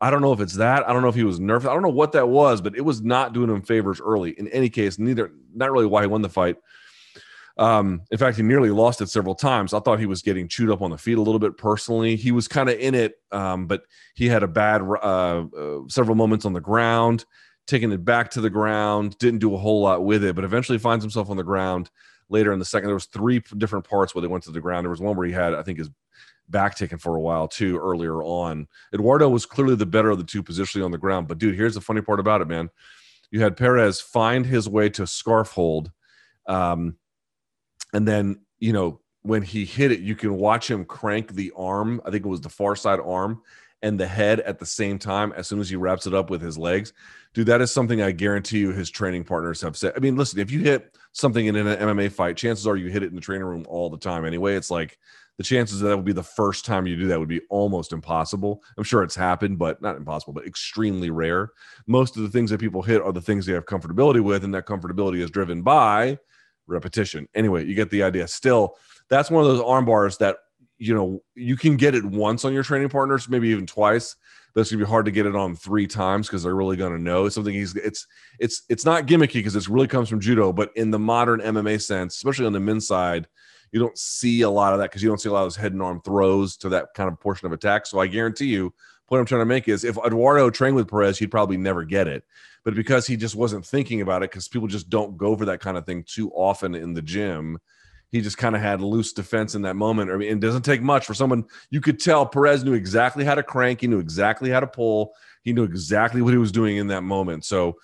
I 0.00 0.10
don't 0.10 0.22
know 0.22 0.32
if 0.32 0.40
it's 0.40 0.54
that. 0.54 0.88
I 0.88 0.92
don't 0.92 1.02
know 1.02 1.08
if 1.08 1.14
he 1.14 1.24
was 1.24 1.40
nervous. 1.40 1.68
I 1.68 1.74
don't 1.74 1.82
know 1.82 1.88
what 1.88 2.12
that 2.12 2.28
was, 2.28 2.60
but 2.60 2.76
it 2.76 2.80
was 2.80 3.02
not 3.02 3.32
doing 3.32 3.50
him 3.50 3.62
favors 3.62 4.00
early. 4.00 4.30
In 4.38 4.48
any 4.48 4.68
case, 4.68 4.98
neither 4.98 5.32
not 5.54 5.70
really 5.70 5.86
why 5.86 6.02
he 6.02 6.06
won 6.06 6.22
the 6.22 6.28
fight. 6.28 6.56
Um, 7.56 8.02
in 8.10 8.18
fact, 8.18 8.36
he 8.36 8.42
nearly 8.42 8.70
lost 8.70 9.00
it 9.00 9.08
several 9.08 9.34
times. 9.34 9.72
I 9.72 9.80
thought 9.80 10.00
he 10.00 10.06
was 10.06 10.22
getting 10.22 10.48
chewed 10.48 10.70
up 10.70 10.82
on 10.82 10.90
the 10.90 10.98
feet 10.98 11.18
a 11.18 11.22
little 11.22 11.38
bit 11.38 11.56
personally. 11.56 12.16
He 12.16 12.32
was 12.32 12.48
kind 12.48 12.68
of 12.68 12.78
in 12.78 12.94
it, 12.94 13.14
um, 13.30 13.66
but 13.66 13.82
he 14.14 14.26
had 14.26 14.42
a 14.42 14.48
bad 14.48 14.82
uh, 14.82 15.44
uh, 15.46 15.80
several 15.88 16.16
moments 16.16 16.44
on 16.44 16.52
the 16.52 16.60
ground, 16.60 17.24
taking 17.66 17.92
it 17.92 18.04
back 18.04 18.30
to 18.32 18.40
the 18.40 18.50
ground, 18.50 19.16
didn't 19.18 19.38
do 19.38 19.54
a 19.54 19.58
whole 19.58 19.82
lot 19.82 20.04
with 20.04 20.24
it, 20.24 20.34
but 20.34 20.44
eventually 20.44 20.78
finds 20.78 21.04
himself 21.04 21.30
on 21.30 21.36
the 21.36 21.44
ground 21.44 21.90
later 22.28 22.52
in 22.52 22.58
the 22.58 22.64
second. 22.64 22.88
There 22.88 22.94
was 22.94 23.06
three 23.06 23.40
different 23.56 23.88
parts 23.88 24.14
where 24.14 24.22
they 24.22 24.28
went 24.28 24.44
to 24.44 24.50
the 24.50 24.60
ground. 24.60 24.84
There 24.84 24.90
was 24.90 25.00
one 25.00 25.16
where 25.16 25.26
he 25.26 25.32
had, 25.32 25.54
I 25.54 25.62
think, 25.62 25.78
his 25.78 25.90
back 26.48 26.74
taken 26.74 26.98
for 26.98 27.16
a 27.16 27.20
while 27.20 27.48
too 27.48 27.78
earlier 27.78 28.22
on. 28.22 28.66
Eduardo 28.92 29.28
was 29.28 29.46
clearly 29.46 29.76
the 29.76 29.86
better 29.86 30.10
of 30.10 30.18
the 30.18 30.24
two 30.24 30.42
positionally 30.42 30.84
on 30.84 30.90
the 30.90 30.98
ground. 30.98 31.28
But 31.28 31.38
dude, 31.38 31.54
here's 31.54 31.74
the 31.74 31.80
funny 31.80 32.00
part 32.00 32.20
about 32.20 32.40
it, 32.40 32.48
man. 32.48 32.68
You 33.30 33.40
had 33.40 33.56
Perez 33.56 34.00
find 34.00 34.44
his 34.44 34.68
way 34.68 34.88
to 34.90 35.06
scarf 35.06 35.52
hold. 35.52 35.90
Um, 36.46 36.96
and 37.94 38.06
then 38.06 38.40
you 38.58 38.72
know 38.72 39.00
when 39.22 39.42
he 39.42 39.64
hit 39.64 39.90
it 39.90 40.00
you 40.00 40.14
can 40.14 40.36
watch 40.36 40.70
him 40.70 40.84
crank 40.84 41.32
the 41.32 41.50
arm 41.56 42.00
i 42.04 42.10
think 42.10 42.24
it 42.24 42.28
was 42.28 42.42
the 42.42 42.48
far 42.48 42.76
side 42.76 43.00
arm 43.00 43.40
and 43.84 44.00
the 44.00 44.06
head 44.06 44.40
at 44.40 44.58
the 44.58 44.64
same 44.66 44.98
time 44.98 45.30
as 45.36 45.46
soon 45.46 45.60
as 45.60 45.68
he 45.68 45.76
wraps 45.76 46.06
it 46.06 46.14
up 46.14 46.30
with 46.30 46.40
his 46.40 46.56
legs. 46.56 46.94
Dude 47.34 47.46
that 47.46 47.60
is 47.60 47.70
something 47.70 48.00
i 48.00 48.10
guarantee 48.10 48.58
you 48.58 48.72
his 48.72 48.90
training 48.90 49.24
partners 49.24 49.60
have 49.60 49.76
said. 49.76 49.92
I 49.94 50.00
mean 50.00 50.16
listen 50.16 50.40
if 50.40 50.50
you 50.50 50.60
hit 50.60 50.96
something 51.12 51.46
in 51.46 51.54
an 51.54 51.66
mma 51.66 52.10
fight 52.10 52.36
chances 52.36 52.66
are 52.66 52.76
you 52.76 52.88
hit 52.88 53.02
it 53.02 53.10
in 53.10 53.14
the 53.14 53.20
training 53.20 53.46
room 53.46 53.66
all 53.68 53.90
the 53.90 53.98
time 53.98 54.24
anyway. 54.24 54.56
It's 54.56 54.70
like 54.70 54.98
the 55.36 55.44
chances 55.44 55.80
that, 55.80 55.88
that 55.88 55.96
would 55.96 56.06
be 56.06 56.12
the 56.12 56.22
first 56.22 56.64
time 56.64 56.86
you 56.86 56.96
do 56.96 57.08
that 57.08 57.18
would 57.18 57.28
be 57.28 57.42
almost 57.50 57.92
impossible. 57.92 58.62
I'm 58.78 58.84
sure 58.84 59.02
it's 59.02 59.16
happened 59.16 59.58
but 59.58 59.82
not 59.82 59.96
impossible 59.96 60.32
but 60.32 60.46
extremely 60.46 61.10
rare. 61.10 61.50
Most 61.86 62.16
of 62.16 62.22
the 62.22 62.30
things 62.30 62.50
that 62.50 62.60
people 62.60 62.80
hit 62.80 63.02
are 63.02 63.12
the 63.12 63.20
things 63.20 63.44
they 63.44 63.52
have 63.52 63.66
comfortability 63.66 64.22
with 64.22 64.44
and 64.44 64.54
that 64.54 64.66
comfortability 64.66 65.20
is 65.20 65.30
driven 65.30 65.60
by 65.60 66.18
repetition. 66.66 67.28
Anyway, 67.34 67.64
you 67.64 67.74
get 67.74 67.90
the 67.90 68.02
idea. 68.02 68.28
Still, 68.28 68.76
that's 69.08 69.30
one 69.30 69.44
of 69.44 69.48
those 69.48 69.62
arm 69.62 69.84
bars 69.84 70.18
that 70.18 70.36
you 70.78 70.94
know 70.94 71.22
you 71.34 71.56
can 71.56 71.76
get 71.76 71.94
it 71.94 72.04
once 72.04 72.44
on 72.44 72.52
your 72.52 72.62
training 72.62 72.88
partners, 72.88 73.28
maybe 73.28 73.48
even 73.48 73.66
twice. 73.66 74.16
But 74.54 74.60
it's 74.60 74.70
gonna 74.70 74.84
be 74.84 74.88
hard 74.88 75.04
to 75.06 75.10
get 75.10 75.26
it 75.26 75.34
on 75.34 75.56
three 75.56 75.86
times 75.86 76.28
because 76.28 76.44
they're 76.44 76.54
really 76.54 76.76
gonna 76.76 76.98
know 76.98 77.26
it's 77.26 77.34
something. 77.34 77.54
He's 77.54 77.74
it's 77.76 78.06
it's 78.38 78.62
it's 78.68 78.84
not 78.84 79.06
gimmicky 79.06 79.34
because 79.34 79.56
it 79.56 79.68
really 79.68 79.88
comes 79.88 80.08
from 80.08 80.20
judo, 80.20 80.52
but 80.52 80.70
in 80.76 80.90
the 80.90 80.98
modern 80.98 81.40
MMA 81.40 81.82
sense, 81.82 82.16
especially 82.16 82.46
on 82.46 82.52
the 82.52 82.60
men's 82.60 82.86
side, 82.86 83.26
you 83.72 83.80
don't 83.80 83.98
see 83.98 84.42
a 84.42 84.50
lot 84.50 84.72
of 84.72 84.78
that 84.78 84.90
because 84.90 85.02
you 85.02 85.08
don't 85.08 85.20
see 85.20 85.28
a 85.28 85.32
lot 85.32 85.40
of 85.40 85.46
those 85.46 85.56
head 85.56 85.72
and 85.72 85.82
arm 85.82 86.00
throws 86.04 86.56
to 86.58 86.68
that 86.68 86.88
kind 86.94 87.10
of 87.10 87.18
portion 87.18 87.46
of 87.46 87.52
attack. 87.52 87.86
So 87.86 87.98
I 87.98 88.06
guarantee 88.06 88.46
you, 88.46 88.72
what 89.08 89.18
I'm 89.18 89.26
trying 89.26 89.40
to 89.40 89.46
make 89.46 89.68
is 89.68 89.82
if 89.82 89.98
Eduardo 89.98 90.50
trained 90.50 90.76
with 90.76 90.88
Perez, 90.88 91.18
he'd 91.18 91.30
probably 91.30 91.56
never 91.56 91.84
get 91.84 92.06
it 92.06 92.22
but 92.64 92.74
because 92.74 93.06
he 93.06 93.16
just 93.16 93.36
wasn't 93.36 93.64
thinking 93.64 94.00
about 94.00 94.22
it 94.22 94.30
because 94.30 94.48
people 94.48 94.68
just 94.68 94.88
don't 94.88 95.16
go 95.16 95.36
for 95.36 95.44
that 95.44 95.60
kind 95.60 95.76
of 95.76 95.86
thing 95.86 96.04
too 96.06 96.30
often 96.30 96.74
in 96.74 96.94
the 96.94 97.02
gym 97.02 97.58
he 98.14 98.20
just 98.20 98.38
kind 98.38 98.54
of 98.54 98.62
had 98.62 98.80
loose 98.80 99.12
defense 99.12 99.56
in 99.56 99.62
that 99.62 99.74
moment. 99.74 100.08
I 100.08 100.14
mean, 100.16 100.28
it 100.28 100.38
doesn't 100.38 100.62
take 100.62 100.80
much 100.80 101.04
for 101.04 101.14
someone 101.14 101.46
you 101.70 101.80
could 101.80 101.98
tell 101.98 102.24
perez 102.24 102.62
knew 102.62 102.74
exactly 102.74 103.24
how 103.24 103.34
to 103.34 103.42
crank 103.42 103.80
he 103.80 103.88
knew 103.88 103.98
exactly 103.98 104.50
how 104.50 104.60
to 104.60 104.68
pull 104.68 105.14
he 105.42 105.52
knew 105.52 105.64
exactly 105.64 106.22
what 106.22 106.32
he 106.32 106.38
was 106.38 106.52
doing 106.52 106.76
in 106.76 106.86
that 106.86 107.02
moment. 107.02 107.44
So 107.44 107.76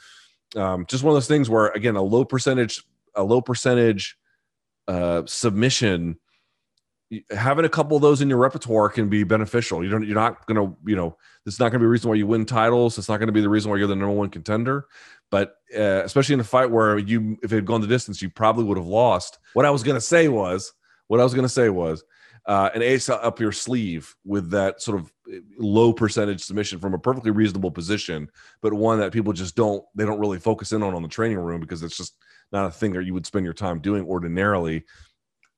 um, 0.56 0.86
just 0.86 1.04
one 1.04 1.10
of 1.10 1.16
those 1.16 1.26
things 1.26 1.50
where 1.50 1.68
again 1.68 1.96
a 1.96 2.02
low 2.02 2.24
percentage 2.24 2.84
a 3.16 3.24
low 3.24 3.40
percentage 3.40 4.16
uh, 4.86 5.22
submission 5.26 6.18
having 7.30 7.64
a 7.64 7.68
couple 7.68 7.96
of 7.96 8.02
those 8.02 8.20
in 8.20 8.28
your 8.28 8.38
repertoire 8.38 8.88
can 8.88 9.08
be 9.08 9.24
beneficial. 9.24 9.82
You 9.82 9.90
don't, 9.90 10.06
you're 10.06 10.14
not 10.14 10.46
going 10.46 10.56
to, 10.56 10.76
you 10.86 10.94
know, 10.94 11.16
it's 11.44 11.58
not 11.58 11.70
going 11.70 11.80
to 11.80 11.84
be 11.84 11.86
a 11.86 11.88
reason 11.88 12.08
why 12.08 12.16
you 12.16 12.26
win 12.26 12.46
titles. 12.46 12.98
It's 12.98 13.08
not 13.08 13.18
going 13.18 13.26
to 13.26 13.32
be 13.32 13.40
the 13.40 13.48
reason 13.48 13.70
why 13.70 13.78
you're 13.78 13.88
the 13.88 13.96
number 13.96 14.14
one 14.14 14.30
contender. 14.30 14.86
But 15.30 15.56
uh, 15.76 16.02
especially 16.04 16.34
in 16.34 16.40
a 16.40 16.44
fight 16.44 16.70
where 16.70 16.98
you, 16.98 17.36
if 17.42 17.52
it 17.52 17.56
had 17.56 17.66
gone 17.66 17.80
the 17.80 17.86
distance, 17.86 18.22
you 18.22 18.30
probably 18.30 18.64
would 18.64 18.78
have 18.78 18.86
lost. 18.86 19.38
What 19.54 19.66
I 19.66 19.70
was 19.70 19.82
going 19.82 19.96
to 19.96 20.00
say 20.00 20.28
was, 20.28 20.72
what 21.08 21.20
I 21.20 21.24
was 21.24 21.34
going 21.34 21.44
to 21.44 21.48
say 21.48 21.68
was, 21.68 22.04
uh, 22.46 22.70
an 22.74 22.82
ace 22.82 23.08
up 23.08 23.38
your 23.38 23.52
sleeve 23.52 24.14
with 24.24 24.50
that 24.50 24.80
sort 24.80 24.98
of 24.98 25.12
uh, 25.32 25.38
low 25.58 25.92
percentage 25.92 26.42
submission 26.42 26.78
from 26.78 26.94
a 26.94 26.98
perfectly 26.98 27.30
reasonable 27.30 27.70
position, 27.70 28.28
but 28.62 28.72
one 28.72 28.98
that 28.98 29.12
people 29.12 29.32
just 29.32 29.54
don't, 29.54 29.84
they 29.94 30.06
don't 30.06 30.18
really 30.18 30.38
focus 30.38 30.72
in 30.72 30.82
on 30.82 30.94
on 30.94 31.02
the 31.02 31.08
training 31.08 31.38
room 31.38 31.60
because 31.60 31.82
it's 31.82 31.96
just 31.96 32.16
not 32.50 32.66
a 32.66 32.70
thing 32.70 32.92
that 32.92 33.04
you 33.04 33.14
would 33.14 33.26
spend 33.26 33.44
your 33.44 33.54
time 33.54 33.78
doing 33.78 34.04
ordinarily 34.04 34.84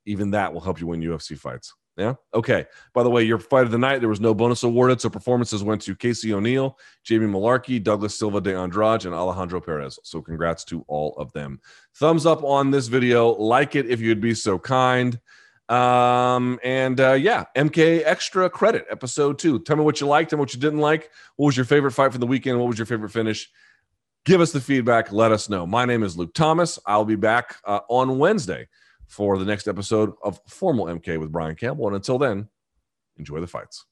even 0.06 0.30
that 0.32 0.52
will 0.52 0.60
help 0.60 0.80
you 0.80 0.86
win 0.86 1.00
UFC 1.00 1.38
fights. 1.38 1.74
Yeah. 1.96 2.14
Okay. 2.32 2.64
By 2.94 3.02
the 3.02 3.10
way, 3.10 3.22
your 3.22 3.38
fight 3.38 3.64
of 3.64 3.70
the 3.70 3.78
night, 3.78 4.00
there 4.00 4.08
was 4.08 4.20
no 4.20 4.32
bonus 4.32 4.62
awarded. 4.62 5.00
So 5.00 5.10
performances 5.10 5.62
went 5.62 5.82
to 5.82 5.94
Casey 5.94 6.32
O'Neill, 6.32 6.78
Jamie 7.04 7.26
Mullarkey, 7.26 7.82
Douglas 7.82 8.18
Silva 8.18 8.40
de 8.40 8.56
Andrade, 8.56 9.04
and 9.04 9.14
Alejandro 9.14 9.60
Perez. 9.60 9.98
So 10.02 10.22
congrats 10.22 10.64
to 10.64 10.84
all 10.88 11.14
of 11.18 11.32
them. 11.34 11.60
Thumbs 11.96 12.24
up 12.24 12.42
on 12.44 12.70
this 12.70 12.86
video. 12.86 13.32
Like 13.32 13.76
it 13.76 13.90
if 13.90 14.00
you'd 14.00 14.22
be 14.22 14.34
so 14.34 14.58
kind. 14.58 15.20
Um, 15.68 16.58
and 16.64 16.98
uh, 16.98 17.12
yeah, 17.12 17.44
MK 17.56 18.02
Extra 18.04 18.48
Credit, 18.48 18.86
episode 18.90 19.38
two. 19.38 19.58
Tell 19.60 19.76
me 19.76 19.84
what 19.84 20.00
you 20.00 20.06
liked 20.06 20.32
and 20.32 20.40
what 20.40 20.54
you 20.54 20.60
didn't 20.60 20.80
like. 20.80 21.10
What 21.36 21.46
was 21.46 21.56
your 21.56 21.66
favorite 21.66 21.92
fight 21.92 22.12
from 22.12 22.20
the 22.20 22.26
weekend? 22.26 22.58
What 22.58 22.68
was 22.68 22.78
your 22.78 22.86
favorite 22.86 23.10
finish? 23.10 23.50
Give 24.24 24.40
us 24.40 24.52
the 24.52 24.60
feedback. 24.60 25.12
Let 25.12 25.32
us 25.32 25.48
know. 25.48 25.66
My 25.66 25.84
name 25.84 26.02
is 26.02 26.16
Luke 26.16 26.32
Thomas. 26.32 26.78
I'll 26.86 27.04
be 27.04 27.16
back 27.16 27.56
uh, 27.66 27.80
on 27.88 28.18
Wednesday 28.18 28.68
for 29.12 29.36
the 29.36 29.44
next 29.44 29.68
episode 29.68 30.14
of 30.22 30.40
Formal 30.48 30.86
MK 30.86 31.20
with 31.20 31.30
Brian 31.30 31.54
Campbell. 31.54 31.86
And 31.86 31.94
until 31.94 32.16
then, 32.16 32.48
enjoy 33.18 33.40
the 33.40 33.46
fights. 33.46 33.84